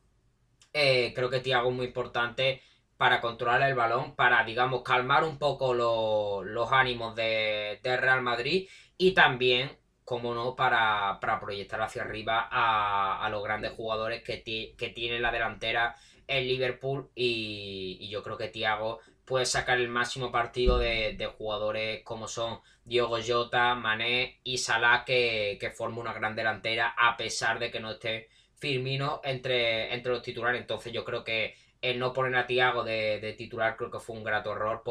eh, 0.73 1.13
creo 1.15 1.29
que 1.29 1.39
Tiago 1.39 1.69
es 1.69 1.75
muy 1.75 1.85
importante 1.87 2.61
para 2.97 3.21
controlar 3.21 3.61
el 3.63 3.75
balón, 3.75 4.15
para, 4.15 4.43
digamos, 4.43 4.81
calmar 4.83 5.23
un 5.23 5.37
poco 5.37 5.73
los 5.75 6.71
ánimos 6.71 7.15
de, 7.15 7.79
Real 7.83 8.21
Madrid 8.21 8.67
y 8.97 9.13
también, 9.13 9.77
como 10.03 10.33
no, 10.33 10.55
para, 10.55 11.19
proyectar 11.39 11.81
hacia 11.81 12.01
arriba 12.01 12.47
a, 12.49 13.27
los 13.29 13.43
grandes 13.43 13.71
jugadores 13.73 14.23
que, 14.23 14.43
que 14.43 14.89
tiene 14.89 15.19
la 15.19 15.31
delantera 15.31 15.95
el 16.27 16.47
Liverpool 16.47 17.09
y, 17.15 17.97
y 18.01 18.09
yo 18.09 18.23
creo 18.23 18.37
que 18.37 18.49
Tiago 18.49 18.99
puede 19.27 19.45
sacar 19.45 19.77
el 19.77 19.89
máximo 19.89 20.31
partido 20.31 20.79
de, 20.79 21.31
jugadores 21.37 22.01
como 22.03 22.29
son 22.29 22.61
Diogo 22.85 23.17
Jota, 23.25 23.75
Mané 23.75 24.39
y 24.45 24.57
Salah 24.57 25.03
que, 25.05 25.57
que 25.59 25.69
forma 25.69 25.99
una 25.99 26.13
gran 26.13 26.33
delantera 26.33 26.95
a 26.97 27.17
pesar 27.17 27.59
de 27.59 27.69
que 27.69 27.81
no 27.81 27.91
esté 27.91 28.29
Firmino 28.55 29.19
entre, 29.25 29.93
entre 29.93 30.13
los 30.13 30.21
titulares. 30.21 30.61
Entonces 30.61 30.93
yo 30.93 31.03
creo 31.03 31.25
que 31.25 31.55
el 31.81 31.99
no 31.99 32.13
poner 32.13 32.35
a 32.37 32.47
Tiago 32.47 32.85
de, 32.85 33.35
titular 33.37 33.75
creo 33.75 33.91
que 33.91 33.99
fue 33.99 34.15
un 34.15 34.23
grato 34.23 34.53
error 34.53 34.81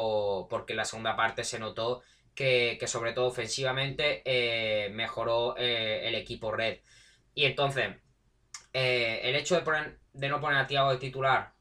porque 0.49 0.75
en 0.75 0.77
la 0.77 0.85
segunda 0.85 1.17
parte 1.17 1.43
se 1.43 1.59
notó 1.59 2.03
que, 2.35 2.79
sobre 2.87 3.15
todo 3.15 3.27
ofensivamente 3.29 4.23
eh, 4.27 4.91
mejoró 4.91 5.57
eh, 5.57 6.07
el 6.07 6.15
equipo 6.15 6.53
red. 6.53 6.81
Y 7.35 7.47
entonces 7.47 7.97
eh, 8.75 9.21
el 9.25 9.35
hecho 9.35 9.57
de, 9.57 9.63
poner, 9.63 9.99
de 10.13 10.29
no 10.29 10.41
poner 10.41 10.59
a 10.59 10.67
Tiago 10.67 10.93
de 10.93 10.99
titular 10.99 11.55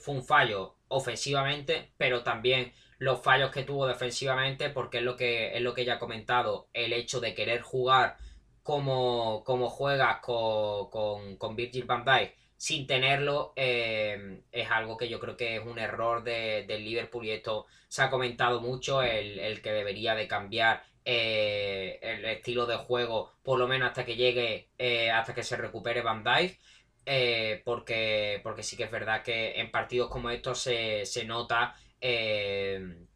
fue 0.00 0.14
un 0.14 0.24
fallo 0.24 0.76
ofensivamente, 0.92 1.92
pero 1.96 2.22
también 2.22 2.72
los 2.98 3.20
fallos 3.20 3.50
que 3.50 3.64
tuvo 3.64 3.86
defensivamente, 3.86 4.70
porque 4.70 4.98
es 4.98 5.04
lo 5.04 5.16
que, 5.16 5.56
es 5.56 5.62
lo 5.62 5.74
que 5.74 5.84
ya 5.84 5.94
he 5.94 5.98
comentado, 5.98 6.68
el 6.72 6.92
hecho 6.92 7.20
de 7.20 7.34
querer 7.34 7.62
jugar 7.62 8.16
como, 8.62 9.42
como 9.44 9.68
juegas 9.68 10.18
con, 10.20 10.88
con, 10.90 11.36
con 11.36 11.56
Virgil 11.56 11.84
van 11.84 12.04
Dijk 12.04 12.34
sin 12.62 12.86
tenerlo 12.86 13.52
eh, 13.56 14.40
es 14.52 14.70
algo 14.70 14.96
que 14.96 15.08
yo 15.08 15.18
creo 15.18 15.36
que 15.36 15.56
es 15.56 15.66
un 15.66 15.80
error 15.80 16.22
de, 16.22 16.64
del 16.68 16.84
Liverpool 16.84 17.24
y 17.24 17.32
esto 17.32 17.66
se 17.88 18.02
ha 18.02 18.08
comentado 18.08 18.60
mucho, 18.60 19.02
el, 19.02 19.60
que 19.62 19.72
debería 19.72 20.14
de 20.14 20.28
cambiar 20.28 20.84
eh, 21.04 21.98
el 22.00 22.24
estilo 22.24 22.66
de 22.66 22.76
juego 22.76 23.32
por 23.42 23.58
lo 23.58 23.66
menos 23.66 23.88
hasta 23.88 24.04
que 24.04 24.14
llegue, 24.14 24.68
eh, 24.78 25.10
hasta 25.10 25.34
que 25.34 25.42
se 25.42 25.56
recupere 25.56 26.02
Van 26.02 26.22
Dijk. 26.22 26.56
Eh, 27.04 27.62
porque, 27.64 28.40
porque 28.44 28.62
sí 28.62 28.76
que 28.76 28.84
es 28.84 28.90
verdad 28.90 29.22
que 29.24 29.60
en 29.60 29.72
partidos 29.72 30.08
como 30.08 30.30
estos 30.30 30.60
se, 30.60 31.24
nota 31.26 31.74
eh, 32.00 33.06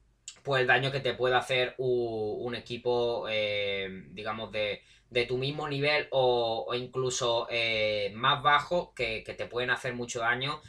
pues 0.42 0.60
el 0.60 0.66
daño 0.66 0.90
que 0.90 1.00
te 1.00 1.14
puede 1.14 1.36
hacer 1.36 1.74
un, 1.78 2.54
equipo, 2.56 3.26
eh, 3.28 3.88
digamos, 4.10 4.50
de, 4.50 4.82
de 5.10 5.26
tu 5.26 5.38
mismo 5.38 5.68
nivel 5.68 6.08
o, 6.10 6.72
incluso 6.74 7.46
eh, 7.50 8.10
más 8.14 8.42
bajo 8.42 8.92
que, 8.94 9.22
te 9.22 9.46
pueden 9.46 9.70
hacer 9.70 9.94
mucho 9.94 10.20
daño 10.20 10.60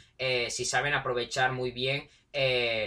si 0.48 0.64
saben 0.64 0.94
aprovechar 0.94 1.52
muy 1.52 1.70
bien 1.70 2.08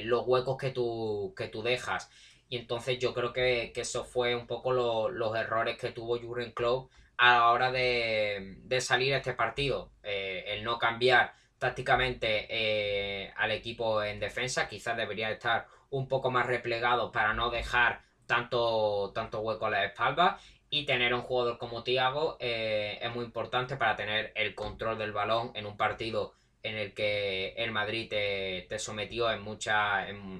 los 0.03 0.27
huecos 0.27 0.57
que 0.57 0.71
tú, 0.71 1.33
que 1.35 1.47
tú 1.47 1.61
dejas. 1.61 2.09
Y 2.49 2.57
entonces 2.57 2.99
yo 2.99 3.13
creo 3.13 3.31
que, 3.31 3.71
eso 3.75 4.03
fue 4.03 4.35
un 4.35 4.47
poco 4.47 4.73
los 4.73 5.35
errores 5.37 5.77
que 5.77 5.91
tuvo 5.91 6.19
Jurgen 6.19 6.51
Klopp 6.51 6.91
a 7.17 7.33
la 7.33 7.49
hora 7.51 7.71
de, 7.71 8.57
de 8.63 8.81
salir 8.81 9.13
este 9.13 9.33
partido. 9.33 9.91
el 10.03 10.63
no 10.63 10.77
cambiar 10.79 11.33
tácticamente 11.59 13.31
al 13.35 13.51
equipo 13.51 14.03
en 14.03 14.19
defensa, 14.19 14.67
quizás 14.67 14.97
debería 14.97 15.29
estar 15.29 15.67
un 15.91 16.07
poco 16.07 16.31
más 16.31 16.47
replegado 16.47 17.11
para 17.11 17.33
no 17.33 17.49
dejar 17.51 18.01
tanto, 18.25 19.11
tanto 19.13 19.41
hueco 19.41 19.65
a 19.65 19.69
la 19.69 19.85
espalda 19.85 20.39
y 20.69 20.85
tener 20.85 21.13
un 21.13 21.21
jugador 21.21 21.57
como 21.57 21.83
Thiago 21.83 22.37
eh, 22.39 22.97
es 23.01 23.13
muy 23.13 23.25
importante 23.25 23.75
para 23.75 23.97
tener 23.97 24.31
el 24.35 24.55
control 24.55 24.97
del 24.97 25.11
balón 25.11 25.51
en 25.53 25.65
un 25.65 25.75
partido 25.75 26.33
en 26.63 26.77
el 26.77 26.93
que 26.93 27.53
el 27.57 27.71
Madrid 27.71 28.07
te, 28.09 28.79
sometió 28.79 29.29
en, 29.29 29.41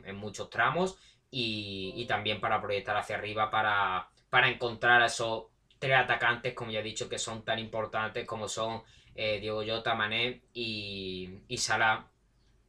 en, 0.06 0.16
muchos 0.16 0.50
tramos 0.50 0.98
y, 1.30 2.06
también 2.08 2.40
para 2.40 2.62
proyectar 2.62 2.96
hacia 2.96 3.18
arriba 3.18 3.52
para, 3.52 4.08
para 4.30 4.50
encontrar 4.50 5.02
a 5.02 5.08
esos 5.08 5.48
tres 5.82 5.98
atacantes, 5.98 6.54
como 6.54 6.70
ya 6.70 6.82
he 6.82 6.84
dicho, 6.84 7.10
que 7.10 7.17
son 7.17 7.44
tan 7.44 7.58
importantes 7.58 8.28
como 8.28 8.48
son 8.48 8.84
eh, 9.15 9.39
Diego 9.39 9.63
Jota, 9.65 9.96
Mané 9.96 10.44
y, 10.54 11.39
y 11.48 11.58
Salah, 11.58 12.06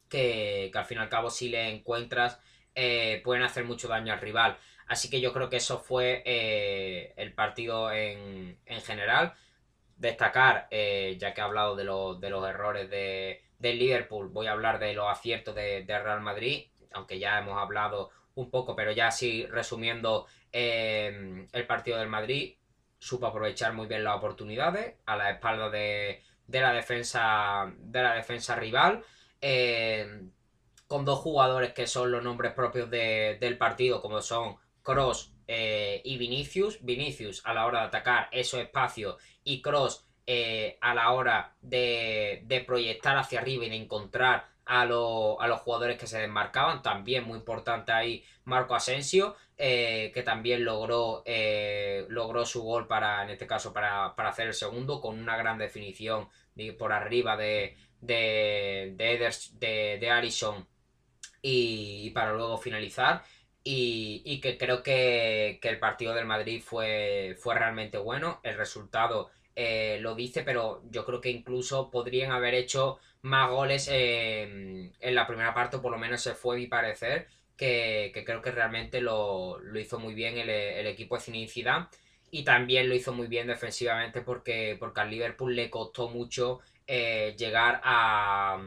que, 0.08 0.70
que, 0.72 0.78
al 0.78 0.86
fin 0.86 0.96
y 0.96 1.00
al 1.02 1.10
cabo 1.10 1.28
si 1.28 1.50
le 1.50 1.68
encuentras 1.68 2.40
eh, 2.74 3.20
pueden 3.22 3.42
hacer 3.42 3.64
mucho 3.64 3.86
daño 3.86 4.14
al 4.14 4.20
rival. 4.20 4.56
Así 4.86 5.10
que 5.10 5.20
yo 5.20 5.34
creo 5.34 5.50
que 5.50 5.58
eso 5.58 5.78
fue 5.78 6.22
eh, 6.24 7.12
el 7.16 7.34
partido 7.34 7.92
en, 7.92 8.58
general. 8.80 9.34
Destacar, 9.98 10.68
ya 10.70 11.34
que 11.34 11.40
he 11.40 11.44
hablado 11.44 11.76
de, 11.76 11.84
de 11.84 12.30
los 12.30 12.48
errores 12.48 12.88
de, 12.88 13.42
del 13.58 13.78
Liverpool, 13.78 14.28
voy 14.28 14.46
a 14.46 14.52
hablar 14.52 14.78
de 14.78 14.94
los 14.94 15.06
aciertos 15.06 15.54
de, 15.54 15.84
Real 15.86 16.22
Madrid, 16.22 16.68
aunque 16.92 17.18
ya 17.18 17.38
hemos 17.38 17.58
hablado 17.58 18.10
un 18.34 18.50
poco, 18.50 18.74
pero 18.74 18.90
ya 18.90 19.08
así 19.08 19.46
resumiendo 19.46 20.26
el 20.50 21.66
partido 21.68 21.98
del 21.98 22.08
Madrid, 22.08 22.56
supo 23.02 23.26
aprovechar 23.26 23.72
muy 23.72 23.86
bien 23.86 24.04
las 24.04 24.16
oportunidades 24.16 24.94
a 25.06 25.16
la 25.16 25.30
espalda 25.30 25.68
de, 25.70 26.22
la 26.48 26.72
defensa 26.72 27.72
de 27.78 28.02
la 28.02 28.14
defensa 28.14 28.54
rival 28.54 29.04
con 30.92 31.06
dos 31.06 31.20
jugadores 31.20 31.72
que 31.72 31.86
son 31.86 32.12
los 32.12 32.22
nombres 32.22 32.52
propios 32.52 32.90
del 32.90 33.56
partido, 33.56 34.02
como 34.02 34.20
son 34.20 34.56
Cross 34.82 35.32
eh, 35.48 36.02
y 36.04 36.18
Vinicius. 36.18 36.84
Vinicius 36.84 37.40
a 37.46 37.54
la 37.54 37.64
hora 37.64 37.80
de 37.80 37.86
atacar 37.86 38.28
esos 38.30 38.60
espacios 38.60 39.16
y 39.42 39.62
Cross 39.62 40.04
eh, 40.26 40.76
a 40.82 40.94
la 40.94 41.12
hora 41.12 41.56
de, 41.62 42.62
proyectar 42.66 43.16
hacia 43.16 43.40
arriba 43.40 43.64
y 43.64 43.70
de 43.70 43.76
encontrar 43.76 44.50
a, 44.80 44.82
a, 44.82 45.48
los 45.48 45.60
jugadores 45.60 45.98
que 45.98 46.06
se 46.06 46.20
desmarcaban. 46.20 46.82
También 46.82 47.24
muy 47.24 47.38
importante 47.38 47.92
ahí 47.92 48.24
Marco 48.44 48.74
Asensio, 48.74 49.36
eh, 49.56 50.10
que 50.14 50.22
también 50.22 50.64
logró, 50.64 51.22
logró 52.08 52.44
su 52.44 52.62
gol 52.62 52.86
para, 52.86 53.22
en 53.22 53.30
este 53.30 53.46
caso, 53.46 53.72
para, 53.72 54.06
hacer 54.06 54.48
el 54.48 54.54
segundo, 54.54 55.00
con 55.00 55.18
una 55.18 55.36
gran 55.36 55.58
definición 55.58 56.28
por 56.78 56.92
arriba 56.92 57.36
de, 57.36 57.76
de, 58.00 58.94
de, 58.96 59.98
de 59.98 60.10
Allison 60.10 60.66
y, 61.42 62.10
para 62.10 62.32
luego 62.32 62.56
finalizar. 62.56 63.24
Y, 63.64 64.40
que 64.40 64.56
creo 64.58 64.82
que, 64.82 65.60
el 65.62 65.78
partido 65.78 66.14
del 66.14 66.26
Madrid 66.26 66.62
fue, 66.64 67.36
fue 67.38 67.54
realmente 67.54 67.98
bueno. 67.98 68.40
El 68.42 68.56
resultado 68.56 69.30
eh, 69.54 69.98
lo 70.00 70.14
dice, 70.14 70.42
pero 70.42 70.82
yo 70.90 71.04
creo 71.04 71.20
que 71.20 71.30
incluso 71.30 71.90
podrían 71.90 72.32
haber 72.32 72.54
hecho 72.54 72.98
más 73.22 73.50
goles 73.50 73.88
en 73.88 74.92
la 75.00 75.26
primera 75.26 75.54
parte, 75.54 75.78
por 75.78 75.92
lo 75.92 75.98
menos 75.98 76.20
se 76.20 76.34
fue 76.34 76.56
mi 76.56 76.66
parecer, 76.66 77.28
que, 77.56 78.12
creo 78.26 78.42
que 78.42 78.50
realmente 78.50 79.00
lo, 79.00 79.58
hizo 79.78 79.98
muy 79.98 80.14
bien 80.14 80.36
el, 80.38 80.86
equipo 80.86 81.16
de 81.16 81.22
Zinedine 81.22 81.86
y 82.30 82.44
también 82.44 82.88
lo 82.88 82.94
hizo 82.94 83.12
muy 83.12 83.26
bien 83.28 83.46
defensivamente 83.46 84.22
porque, 84.22 84.76
porque 84.78 85.00
al 85.00 85.10
Liverpool 85.10 85.54
le 85.54 85.70
costó 85.70 86.08
mucho 86.08 86.60
eh, 86.86 87.34
llegar 87.38 87.80
a 87.84 88.60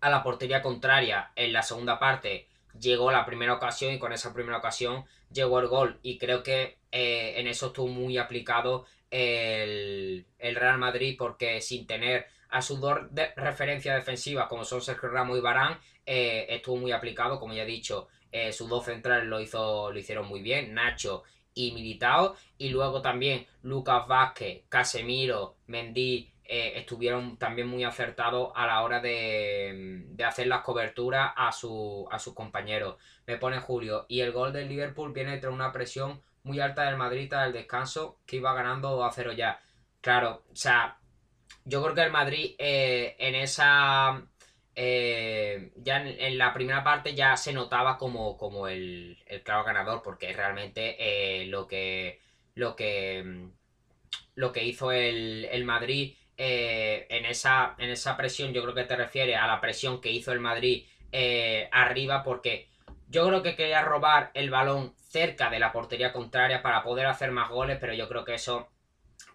a 0.00 0.10
la 0.10 0.22
portería 0.22 0.62
contraria 0.62 1.32
en 1.36 1.52
la 1.52 1.62
segunda 1.62 1.98
parte. 1.98 2.46
Llegó 2.78 3.10
la 3.10 3.24
primera 3.24 3.54
ocasión 3.54 3.92
y 3.92 3.98
con 3.98 4.12
esa 4.12 4.32
primera 4.32 4.58
ocasión 4.58 5.04
llegó 5.32 5.60
el 5.60 5.66
gol 5.68 5.98
y 6.02 6.18
creo 6.18 6.42
que 6.42 6.78
eh, 6.92 7.34
en 7.36 7.46
eso 7.46 7.68
estuvo 7.68 7.88
muy 7.88 8.18
aplicado 8.18 8.86
el, 9.10 10.26
Real 10.38 10.78
Madrid 10.78 11.16
porque 11.18 11.60
sin 11.60 11.86
tener 11.86 12.26
a 12.50 12.62
sus 12.62 12.80
dos 12.80 12.98
de 13.10 13.32
referencias 13.36 13.96
defensivas 13.96 14.48
como 14.48 14.64
son 14.64 14.80
Sergio 14.80 15.08
Ramos 15.08 15.38
y 15.38 15.40
Barán 15.40 15.78
eh, 16.04 16.46
estuvo 16.48 16.76
muy 16.76 16.92
aplicado 16.92 17.38
como 17.38 17.54
ya 17.54 17.62
he 17.62 17.66
dicho 17.66 18.08
eh, 18.32 18.52
sus 18.52 18.68
dos 18.68 18.84
centrales 18.84 19.26
lo, 19.26 19.40
hizo, 19.40 19.90
lo 19.90 19.98
hicieron 19.98 20.26
muy 20.26 20.42
bien 20.42 20.74
Nacho 20.74 21.22
y 21.54 21.72
Militao 21.72 22.36
y 22.58 22.68
luego 22.68 23.02
también 23.02 23.46
Lucas 23.62 24.06
Vázquez, 24.06 24.64
Casemiro, 24.68 25.56
Mendy 25.66 26.30
eh, 26.48 26.74
estuvieron 26.76 27.38
también 27.38 27.66
muy 27.66 27.82
acertados 27.82 28.52
a 28.54 28.66
la 28.66 28.82
hora 28.82 29.00
de, 29.00 30.06
hacer 30.24 30.46
las 30.46 30.62
coberturas 30.62 31.32
a, 31.34 31.50
su, 31.50 32.06
a 32.10 32.18
sus 32.20 32.34
compañeros. 32.34 32.96
Me 33.26 33.36
pone 33.36 33.58
Julio. 33.58 34.06
Y 34.08 34.20
el 34.20 34.30
gol 34.30 34.52
del 34.52 34.68
Liverpool 34.68 35.12
viene 35.12 35.38
tras 35.38 35.52
una 35.52 35.72
presión 35.72 36.22
muy 36.44 36.60
alta 36.60 36.84
del 36.84 36.96
Madrid 36.96 37.32
al 37.32 37.52
descanso 37.52 38.20
que 38.26 38.36
iba 38.36 38.54
ganando 38.54 38.90
2 38.90 39.06
a 39.08 39.10
0 39.10 39.32
ya. 39.32 39.60
Claro, 40.00 40.44
o 40.52 40.56
sea, 40.56 40.98
yo 41.66 41.82
creo 41.82 41.94
que 41.94 42.02
el 42.02 42.10
Madrid 42.10 42.54
eh, 42.58 43.16
en 43.18 43.34
esa. 43.34 44.22
Eh, 44.74 45.72
ya 45.76 46.02
en, 46.02 46.38
la 46.38 46.52
primera 46.52 46.84
parte 46.84 47.14
ya 47.14 47.36
se 47.36 47.52
notaba 47.52 47.96
como, 47.98 48.36
como 48.36 48.68
el, 48.68 49.18
claro 49.44 49.64
ganador, 49.64 50.02
porque 50.02 50.32
realmente 50.32 51.44
lo 51.46 51.66
que. 51.66 52.20
lo 52.54 52.74
que. 52.74 53.50
lo 54.34 54.52
que 54.52 54.64
hizo 54.64 54.92
el, 54.92 55.46
el 55.50 55.64
Madrid 55.64 56.14
eh, 56.38 57.06
en, 57.08 57.24
esa, 57.24 57.74
en 57.78 57.88
esa 57.88 58.14
presión 58.14 58.52
yo 58.52 58.62
creo 58.62 58.74
que 58.74 58.84
te 58.84 58.94
refiere 58.94 59.36
a 59.36 59.46
la 59.46 59.58
presión 59.58 60.02
que 60.02 60.10
hizo 60.10 60.32
el 60.32 60.40
Madrid 60.40 60.84
eh, 61.10 61.66
arriba 61.72 62.22
porque 62.22 62.68
yo 63.08 63.26
creo 63.26 63.42
que 63.42 63.56
quería 63.56 63.80
robar 63.80 64.32
el 64.34 64.50
balón 64.50 64.92
cerca 64.96 65.48
de 65.48 65.58
la 65.58 65.72
portería 65.72 66.12
contraria 66.12 66.60
para 66.60 66.82
poder 66.82 67.06
hacer 67.06 67.30
más 67.30 67.48
goles, 67.48 67.78
pero 67.80 67.94
yo 67.94 68.06
creo 68.06 68.24
que 68.24 68.34
eso 68.34 68.68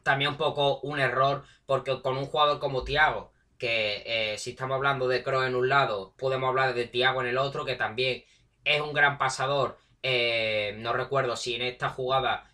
también 0.03 0.31
un 0.31 0.37
poco 0.37 0.79
un 0.81 0.99
error 0.99 1.43
porque 1.65 2.01
con 2.01 2.17
un 2.17 2.25
jugador 2.25 2.59
como 2.59 2.83
Thiago, 2.83 3.31
que 3.57 4.03
eh, 4.05 4.37
si 4.37 4.51
estamos 4.51 4.75
hablando 4.75 5.07
de 5.07 5.23
Kroos 5.23 5.47
en 5.47 5.55
un 5.55 5.69
lado, 5.69 6.13
podemos 6.17 6.49
hablar 6.49 6.73
de 6.73 6.87
Thiago 6.87 7.21
en 7.21 7.27
el 7.27 7.37
otro, 7.37 7.65
que 7.65 7.75
también 7.75 8.23
es 8.65 8.81
un 8.81 8.93
gran 8.93 9.17
pasador. 9.17 9.77
no 10.03 10.93
recuerdo 10.93 11.35
si 11.35 11.55
en 11.55 11.61
esta 11.63 11.89
jugada 11.89 12.47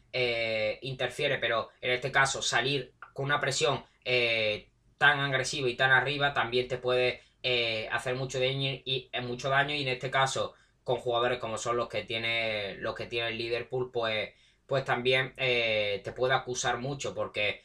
interfiere, 0.81 1.37
pero 1.37 1.69
en 1.81 1.91
este 1.91 2.11
caso 2.11 2.41
salir 2.41 2.93
con 3.17 3.25
una 3.25 3.39
presión 3.39 3.83
eh, 4.05 4.69
tan 4.97 5.19
agresivo 5.19 5.67
y 5.67 5.75
tan 5.75 5.91
arriba 5.91 6.33
también 6.33 6.67
te 6.67 6.77
puede 6.77 7.21
eh, 7.41 7.89
hacer 7.91 8.15
mucho 8.15 8.39
daño 8.39 8.69
y 8.85 9.09
eh, 9.11 9.21
mucho 9.21 9.49
daño 9.49 9.73
y 9.75 9.81
en 9.81 9.87
este 9.87 10.11
caso 10.11 10.53
con 10.83 10.97
jugadores 10.97 11.39
como 11.39 11.57
son 11.57 11.77
los 11.77 11.89
que 11.89 12.03
tiene 12.03 12.75
los 12.75 12.95
que 12.95 13.07
tiene 13.07 13.29
el 13.29 13.37
Liverpool 13.37 13.91
pues 13.91 14.29
pues 14.67 14.83
también 14.85 15.33
te 15.35 16.13
puede 16.15 16.33
acusar 16.33 16.77
mucho 16.77 17.15
porque 17.15 17.61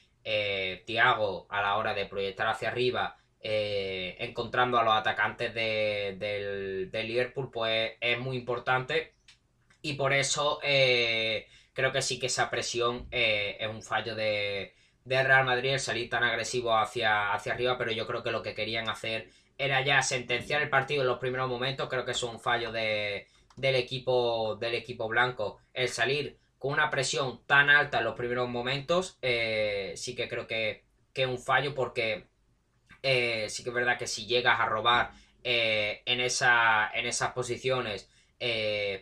Thiago 0.86 1.46
a 1.50 1.60
la 1.60 1.76
hora 1.76 1.94
de 1.94 2.06
proyectar 2.06 2.46
hacia 2.48 2.68
arriba 2.68 3.16
encontrando 3.42 4.78
a 4.78 4.84
los 4.84 4.94
atacantes 4.94 5.52
de, 5.52 6.16
del, 6.90 7.06
Liverpool 7.06 7.50
pues 7.50 7.92
es 8.00 8.18
muy 8.18 8.36
importante 8.36 9.14
y 9.82 9.94
por 9.94 10.12
eso 10.12 10.60
creo 10.60 11.92
que 11.92 12.02
sí 12.02 12.18
que 12.20 12.26
esa 12.26 12.48
presión 12.50 13.08
es 13.10 13.68
un 13.68 13.82
fallo 13.82 14.14
de, 14.14 14.72
de 15.04 15.22
Real 15.22 15.44
Madrid 15.44 15.70
el 15.70 15.80
salir 15.80 16.08
tan 16.08 16.22
agresivo 16.22 16.76
hacia, 16.76 17.32
hacia 17.32 17.52
arriba, 17.52 17.76
pero 17.76 17.92
yo 17.92 18.06
creo 18.06 18.22
que 18.22 18.30
lo 18.30 18.42
que 18.42 18.54
querían 18.54 18.88
hacer 18.88 19.28
era 19.58 19.84
ya 19.84 20.02
sentenciar 20.02 20.62
el 20.62 20.70
partido 20.70 21.02
en 21.02 21.08
los 21.08 21.18
primeros 21.18 21.48
momentos. 21.48 21.88
Creo 21.88 22.04
que 22.04 22.12
es 22.12 22.22
un 22.22 22.40
fallo 22.40 22.72
de, 22.72 23.26
del, 23.56 23.76
equipo, 23.76 24.56
del 24.56 24.74
equipo 24.74 25.08
blanco. 25.08 25.58
El 25.74 25.88
salir 25.88 26.38
con 26.62 26.75
una 26.75 26.90
presión 26.90 27.44
tan 27.44 27.70
alta 27.70 27.98
en 27.98 28.05
los 28.05 28.14
primeros 28.14 28.48
momentos, 28.48 29.18
eh, 29.20 29.94
sí 29.96 30.14
que 30.14 30.29
creo 30.29 30.46
que, 30.46 30.85
es 31.12 31.27
un 31.27 31.40
fallo 31.40 31.75
porque 31.75 32.29
eh, 33.03 33.46
sí 33.48 33.64
que 33.64 33.70
es 33.70 33.75
verdad 33.75 33.98
que 33.98 34.07
si 34.07 34.27
llegas 34.27 34.61
a 34.61 34.66
robar 34.66 35.11
eh, 35.42 36.03
en, 36.07 36.20
esa, 36.20 36.88
en 36.94 37.07
esas 37.07 37.33
posiciones 37.33 38.09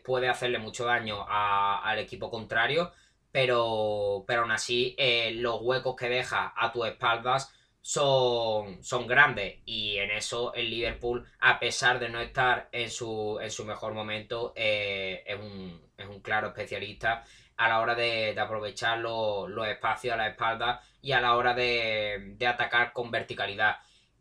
puede 0.03 0.29
hacerle 0.31 0.59
mucho 0.59 0.87
daño 0.87 1.27
al 1.29 1.99
equipo 1.99 2.31
contrario 2.31 2.93
pero, 3.31 4.25
pero 4.27 4.43
aún 4.43 4.53
así 4.53 4.97
los 5.33 5.61
huecos 5.61 5.97
que 5.97 6.09
deja 6.09 6.55
a 6.57 6.73
tus 6.73 6.87
espaldas 6.87 7.55
son, 7.81 8.83
son 8.83 9.07
grandes. 9.07 9.59
Y 9.65 9.97
en 9.97 10.11
eso 10.11 10.55
el 10.55 10.71
Liverpool, 10.71 11.27
a 11.41 11.59
pesar 11.59 11.99
de 11.99 12.09
no 12.09 12.21
estar 12.21 12.69
en 12.73 12.91
su, 12.91 13.39
en 13.41 13.51
su 13.51 13.65
mejor 13.65 13.95
momento, 13.95 14.53
eh, 14.57 15.25
es, 15.27 15.39
un, 15.39 15.81
es, 15.97 16.07
un, 16.07 16.21
claro 16.21 16.49
especialista 16.49 17.25
a 17.57 17.69
la 17.69 17.81
hora 17.81 17.95
de, 17.95 18.39
aprovechar 18.39 18.99
los, 18.99 19.51
espacios 19.69 20.15
a 20.15 20.17
la 20.17 20.29
espalda 20.29 20.83
y 21.03 21.13
a 21.13 21.21
la 21.21 21.37
hora 21.37 21.55
de, 21.55 22.37
atacar 22.47 22.93
con 22.93 23.11
verticalidad. 23.11 23.79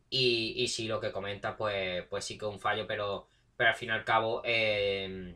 Y, 0.10 0.54
y 0.58 0.68
si 0.68 0.88
lo 0.88 1.00
que 1.00 1.12
comenta, 1.12 1.56
pues, 1.56 2.04
pues 2.10 2.26
sí 2.26 2.38
que 2.38 2.46
es 2.46 2.52
un 2.52 2.60
fallo, 2.60 2.88
pero, 2.88 3.28
pero 3.56 3.70
al 3.70 3.76
fin 3.76 3.90
y 3.90 3.92
al 3.92 4.04
cabo, 4.04 4.42
eh, 4.44 5.36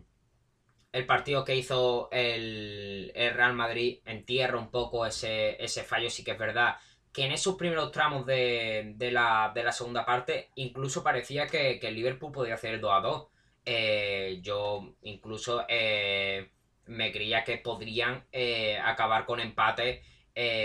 el 0.91 1.05
partido 1.05 1.43
que 1.43 1.55
hizo 1.55 2.09
el, 2.11 3.11
el, 3.15 3.33
Real 3.33 3.53
Madrid 3.53 3.99
entierra 4.05 4.57
un 4.57 4.69
poco 4.71 5.05
ese, 5.05 5.63
ese 5.63 5.83
fallo, 5.83 6.09
sí 6.09 6.23
que 6.23 6.31
es 6.31 6.37
verdad 6.37 6.77
que 7.13 7.25
en 7.25 7.31
esos 7.31 7.55
primeros 7.55 7.91
tramos 7.91 8.25
de, 8.25 8.95
la, 9.11 9.53
segunda 9.71 10.03
parte 10.05 10.49
incluso 10.55 11.03
parecía 11.03 11.47
que, 11.47 11.79
el 11.81 11.95
Liverpool 11.95 12.31
podía 12.31 12.55
hacer 12.55 12.73
el 12.73 12.81
2 12.81 12.91
a 12.91 12.99
2. 13.01 13.27
Eh, 13.65 14.39
yo 14.41 14.95
incluso 15.03 15.63
eh, 15.69 16.49
me 16.87 17.11
creía 17.11 17.43
que 17.43 17.57
podrían 17.59 18.25
eh, 18.31 18.77
acabar 18.83 19.25
con 19.25 19.39
empate. 19.39 20.01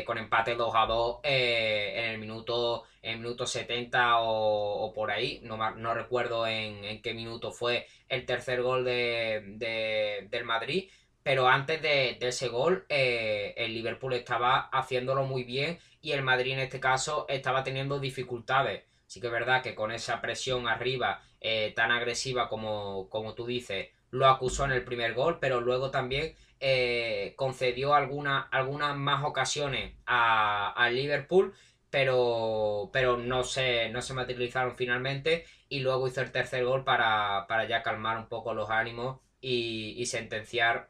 con 0.07 0.17
empate 0.17 0.55
2 0.57 0.73
a 0.75 0.87
2 0.87 1.21
en 1.25 2.05
el 2.13 2.19
minuto 2.19 2.85
en 3.03 3.21
minuto 3.21 3.47
70 3.47 4.21
o, 4.21 4.93
por 4.95 5.11
ahí 5.11 5.41
no, 5.43 5.57
no 5.77 5.95
recuerdo 5.95 6.47
en, 6.47 7.03
qué 7.03 7.15
minuto 7.15 7.53
fue 7.53 7.87
el 8.09 8.25
tercer 8.25 8.63
gol 8.63 8.85
de, 8.85 10.27
del 10.31 10.45
Madrid 10.45 10.91
pero 11.29 11.47
antes 11.47 11.83
de, 11.83 12.17
ese 12.23 12.49
gol 12.49 12.87
el 12.89 13.75
Liverpool 13.75 14.15
estaba 14.15 14.71
haciéndolo 14.73 15.25
muy 15.25 15.45
bien 15.45 15.79
y 16.01 16.13
el 16.13 16.23
Madrid 16.23 16.55
en 16.55 16.61
este 16.61 16.81
caso 16.81 17.27
estaba 17.29 17.63
teniendo 17.63 18.01
dificultades. 18.01 18.85
Sí 19.07 19.21
que 19.21 19.27
es 19.27 19.33
verdad 19.35 19.61
que 19.63 19.75
con 19.75 19.93
esa 19.93 20.23
presión 20.23 20.67
arriba 20.69 21.21
eh, 21.43 21.75
tan 21.77 21.91
agresiva 21.91 22.49
como, 22.49 23.11
como 23.11 23.35
tú 23.35 23.45
dices, 23.45 23.89
lo 24.11 24.27
acusó 24.27 24.65
en 24.65 24.73
el 24.73 24.85
primer 24.85 25.13
gol, 25.13 25.37
pero 25.39 25.61
luego 25.61 25.91
también 25.91 26.35
eh, 26.61 27.35
concedió 27.37 27.93
algunas 27.93 28.97
más 28.97 29.23
ocasiones 29.23 29.93
a, 30.07 30.89
Liverpool, 30.91 31.53
pero, 31.91 32.89
pero 32.91 33.19
no, 33.19 33.45
se, 33.45 33.91
no 33.91 34.01
se 34.01 34.15
materializaron 34.15 34.77
finalmente 34.77 35.45
y 35.69 35.81
luego 35.81 36.09
hizo 36.09 36.23
el 36.23 36.33
tercer 36.33 36.65
gol 36.65 36.85
para, 36.85 37.47
ya 37.69 37.83
calmar 37.83 38.17
un 38.17 38.29
poco 38.29 38.55
los 38.55 38.71
ánimos 38.71 39.21
y, 39.43 40.07
sentenciar 40.07 40.89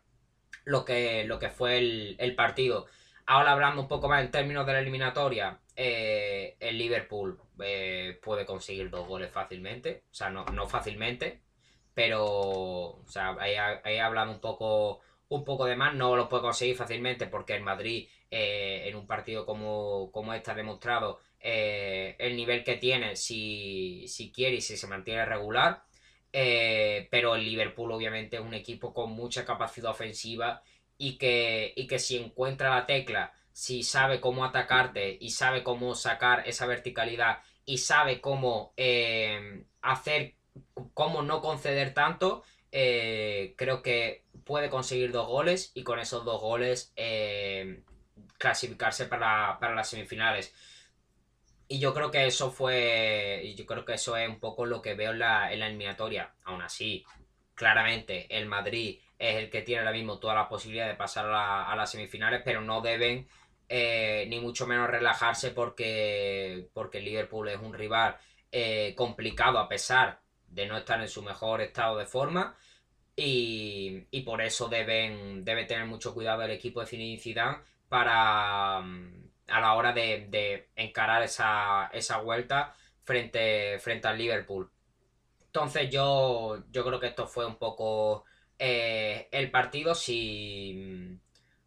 lo 0.69 0.85
que, 0.85 1.25
lo 1.25 1.39
que 1.39 1.49
fue 1.49 1.79
el, 1.79 2.17
el 2.19 2.35
partido. 2.35 2.87
Ahora 3.27 3.53
hablando 3.53 3.83
un 3.83 3.89
poco 3.89 4.09
más 4.09 4.23
en 4.23 4.31
términos 4.31 4.67
de 4.67 4.73
la 4.75 4.81
eliminatoria, 4.81 5.59
eh, 5.77 6.57
el 6.61 6.77
Liverpool 6.79 7.41
eh, 7.61 8.19
puede 8.23 8.45
conseguir 8.45 8.91
dos 8.91 9.07
goles 9.07 9.31
fácilmente. 9.31 10.05
O 10.11 10.15
sea, 10.15 10.31
no, 10.31 10.69
fácilmente, 10.69 11.41
pero 11.95 12.25
o 12.25 13.05
sea, 13.07 13.37
ahí, 13.41 13.99
hablando 13.99 14.35
un 14.35 14.41
poco, 14.41 15.01
un 15.29 15.45
poco 15.45 15.65
de 15.65 15.77
más, 15.77 15.95
no 15.95 16.17
lo 16.17 16.29
puede 16.29 16.43
conseguir 16.43 16.77
fácilmente 16.77 17.27
porque 17.27 17.55
el 17.57 17.63
Madrid 17.63 18.09
eh, 18.31 18.85
en 18.87 18.97
un 18.97 19.07
partido 19.07 19.47
como, 19.47 20.11
como 20.13 20.35
este 20.35 20.51
ha 20.51 20.55
demostrado 20.55 21.21
el 21.41 22.37
nivel 22.37 22.65
que 22.65 22.77
tiene 22.77 23.17
si, 23.17 24.05
si 24.09 24.33
quiere 24.33 24.57
y 24.57 24.61
si 24.61 24.77
se 24.77 24.87
mantiene 24.87 25.25
regular. 25.25 25.83
Pero 26.31 27.35
el 27.35 27.45
Liverpool 27.45 27.93
obviamente 27.93 28.37
es 28.37 28.43
un 28.43 28.55
equipo 28.55 28.93
con 28.93 29.11
mucha 29.12 29.45
capacidad 29.45 29.91
ofensiva 29.91 30.62
y 30.99 31.17
que, 31.17 31.73
y 31.77 31.87
que 31.87 31.99
si 31.99 32.17
encuentra 32.17 32.71
la 32.71 32.87
tecla, 32.87 33.33
si 33.53 33.83
sabe 33.83 34.21
cómo 34.21 34.45
atacarte 34.45 35.17
y 35.21 35.31
sabe 35.31 35.64
cómo 35.64 35.95
sacar 35.95 36.47
esa 36.47 36.67
verticalidad 36.67 37.38
y 37.64 37.79
sabe 37.79 38.21
cómo 38.21 38.73
eh, 38.77 39.64
hacer, 39.83 40.35
cómo 40.95 41.23
no 41.23 41.41
conceder 41.41 41.93
tanto, 41.93 42.43
eh, 42.73 43.55
creo 43.57 43.83
que 43.83 44.25
puede 44.45 44.71
conseguir 44.71 45.12
dos 45.12 45.27
goles 45.27 45.73
y 45.75 45.83
con 45.83 45.99
esos 45.99 46.25
dos 46.25 46.41
goles 46.41 46.93
eh, 46.97 47.83
clasificarse 48.38 49.07
para, 49.07 49.59
las 49.75 49.88
semifinales. 49.88 50.55
Y 51.69 51.79
yo 51.79 51.93
creo 51.95 52.11
que 52.11 52.27
eso 52.27 52.51
fue. 52.51 53.43
Y 53.45 53.55
yo 53.55 53.67
creo 53.67 53.85
que 53.85 53.95
eso 53.95 54.17
es 54.17 54.29
un 54.29 54.41
poco 54.41 54.67
lo 54.67 54.81
que 54.83 54.95
veo 54.95 55.13
en 55.13 55.19
la, 55.21 55.53
en 55.53 55.61
la 55.61 55.67
eliminatoria. 55.67 56.35
Aún 56.45 56.63
así, 56.63 57.05
claramente, 57.55 58.27
el 58.37 58.47
Madrid 58.47 58.99
es 59.19 59.37
el 59.37 59.51
que 59.51 59.63
tiene 59.63 59.81
ahora 59.81 59.93
mismo 59.93 60.19
toda 60.19 60.35
la 60.35 60.49
posibilidad 60.49 60.87
de 60.87 60.95
pasar 60.95 61.27
a, 61.31 61.75
las 61.77 61.91
semifinales, 61.91 62.43
pero 62.45 62.61
no 62.61 62.81
deben 62.81 63.29
eh, 63.69 64.27
ni 64.29 64.41
mucho 64.41 64.67
menos 64.67 64.89
relajarse 64.89 65.51
porque, 65.51 66.69
porque 66.73 67.01
Liverpool 67.01 67.49
es 67.49 67.59
un 67.61 67.75
rival 67.75 68.17
eh, 68.53 68.95
complicado 68.97 69.59
a 69.59 69.69
pesar 69.69 70.21
de 70.47 70.67
no 70.67 70.79
estar 70.79 71.01
en 71.01 71.09
su 71.09 71.23
mejor 71.23 71.61
estado 71.61 71.99
de 71.99 72.07
forma 72.07 72.57
y, 73.21 74.23
por 74.25 74.41
eso 74.41 74.69
deben 74.69 75.45
debe 75.45 75.65
tener 75.65 75.87
mucho 75.87 76.15
cuidado 76.15 76.43
el 76.43 76.53
equipo 76.53 76.81
de 76.81 76.87
Zinedine 76.87 77.59
para 77.89 78.81
mm, 78.81 79.28
a 79.49 79.61
la 79.61 79.75
hora 79.75 79.93
de, 79.93 80.69
encarar 80.77 81.23
esa, 81.23 82.19
vuelta 82.23 82.75
frente, 83.05 83.79
frente 83.81 84.09
al 84.09 84.19
Liverpool. 84.19 84.71
Entonces 85.47 85.91
yo, 85.91 86.63
yo 86.71 86.85
creo 86.85 87.01
que 87.01 87.09
esto 87.09 87.27
fue 87.27 87.47
un 87.47 87.57
poco 87.57 88.25
eh, 88.59 89.29
el 89.31 89.51
partido, 89.51 89.95
si, 89.95 91.19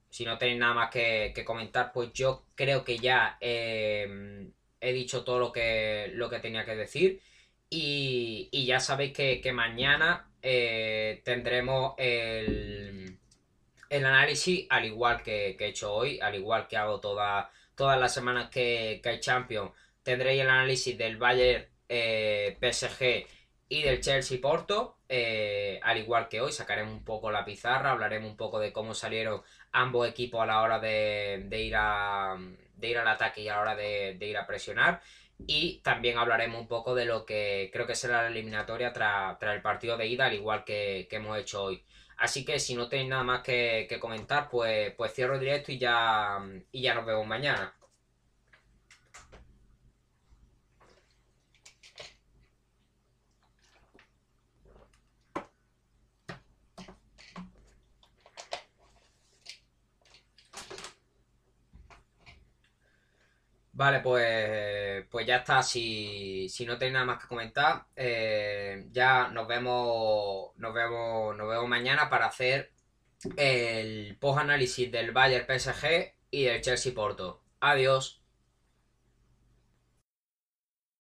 si 0.10 0.26
no 0.26 0.38
tenéis 0.38 0.60
nada 0.60 0.74
más 0.74 0.90
que, 0.92 1.34
comentar, 1.46 1.92
pues 1.92 2.12
yo 2.14 2.46
creo 2.56 2.84
que 2.84 2.98
ya 2.98 3.38
eh, 3.42 4.48
he 4.80 4.94
dicho 4.94 5.24
todo 5.24 5.40
lo 5.40 5.52
que, 5.52 6.12
lo 6.14 6.30
que 6.30 6.40
tenía 6.40 6.66
que 6.66 6.76
decir. 6.76 7.22
Y, 7.70 8.50
ya 8.66 8.80
sabéis 8.80 9.14
que, 9.14 9.52
mañana 9.54 10.30
eh, 10.42 11.22
tendremos 11.24 11.96
el, 11.98 13.18
el, 13.90 14.06
análisis, 14.06 14.68
al 14.70 14.86
igual 14.86 15.24
que, 15.24 15.52
he 15.58 15.66
hecho 15.66 15.94
hoy, 15.94 16.20
al 16.20 16.36
igual 16.36 16.68
que 16.68 16.78
hago 16.78 17.00
todas 17.82 18.00
las 18.00 18.14
semanas 18.14 18.52
que, 18.52 19.02
hay 19.04 19.20
Champions. 19.20 19.72
Tendréis 20.04 20.42
el 20.42 20.52
análisis 20.52 20.96
del 20.96 21.18
Bayern 21.18 21.66
PSG 21.90 23.26
y 23.70 23.82
del 23.82 24.02
Chelsea 24.02 24.38
Porto. 24.40 24.98
Eh, 25.10 25.80
al 25.82 25.98
igual 25.98 26.30
que 26.30 26.42
hoy, 26.42 26.52
sacaremos 26.52 26.94
un 26.94 27.04
poco 27.04 27.32
la 27.32 27.44
pizarra, 27.44 27.90
hablaremos 27.90 28.30
un 28.30 28.38
poco 28.38 28.60
de 28.60 28.72
cómo 28.72 28.94
salieron 28.94 29.42
ambos 29.72 30.08
equipos 30.08 30.42
a 30.42 30.46
la 30.46 30.62
hora 30.62 30.78
de, 30.78 31.44
ir, 31.54 31.74
a, 31.76 32.38
de 32.76 32.88
ir 32.88 33.00
al 33.00 33.08
ataque 33.08 33.42
y 33.42 33.48
a 33.48 33.56
la 33.56 33.62
hora 33.62 33.76
de, 33.76 34.16
ir 34.22 34.38
a 34.38 34.46
presionar. 34.46 35.02
Y 35.48 35.80
también 35.80 36.20
hablaremos 36.20 36.62
un 36.62 36.68
poco 36.68 36.94
de 36.94 37.06
lo 37.06 37.26
que 37.26 37.72
creo 37.74 37.88
que 37.88 37.96
será 37.96 38.22
la 38.22 38.28
eliminatoria 38.28 38.94
tras, 38.94 39.42
el 39.42 39.62
partido 39.64 39.98
de 39.98 40.06
ida, 40.06 40.28
al 40.28 40.36
igual 40.36 40.64
que, 40.66 41.08
hemos 41.10 41.36
hecho 41.40 41.64
hoy. 41.64 41.84
Así 42.22 42.46
que 42.46 42.60
si 42.60 42.76
no 42.76 42.88
tenéis 42.88 43.10
nada 43.10 43.24
más 43.24 43.42
que, 43.42 43.98
comentar, 44.00 44.48
pues, 44.50 44.94
pues 44.96 45.12
cierro 45.14 45.34
el 45.34 45.40
directo 45.40 45.72
y 45.72 45.80
ya, 45.80 46.40
y 46.72 46.84
ya 46.84 46.94
nos 46.94 47.06
vemos 47.06 47.26
mañana. 47.26 47.74
Vale, 63.74 64.02
pues, 64.02 65.06
pues 65.10 65.26
ya 65.26 65.38
está. 65.38 65.64
Si, 65.64 66.48
no 66.66 66.78
tenéis 66.78 66.94
nada 66.94 67.06
más 67.06 67.22
que 67.22 67.28
comentar, 67.28 67.86
eh, 67.96 68.86
ya 68.92 69.30
nos 69.30 69.48
vemos, 69.48 70.52
nos 70.58 70.74
vemos, 70.74 71.36
nos 71.38 71.50
vemos 71.50 71.68
mañana 71.70 72.10
para 72.10 72.28
hacer 72.28 72.72
el 73.38 74.18
post 74.20 74.40
análisis 74.40 74.92
del 74.92 75.12
Bayern 75.12 75.46
PSG 75.48 76.16
y 76.32 76.44
del 76.46 76.62
Chelsea 76.62 76.94
Porto. 76.94 77.44
Adiós. 77.62 78.21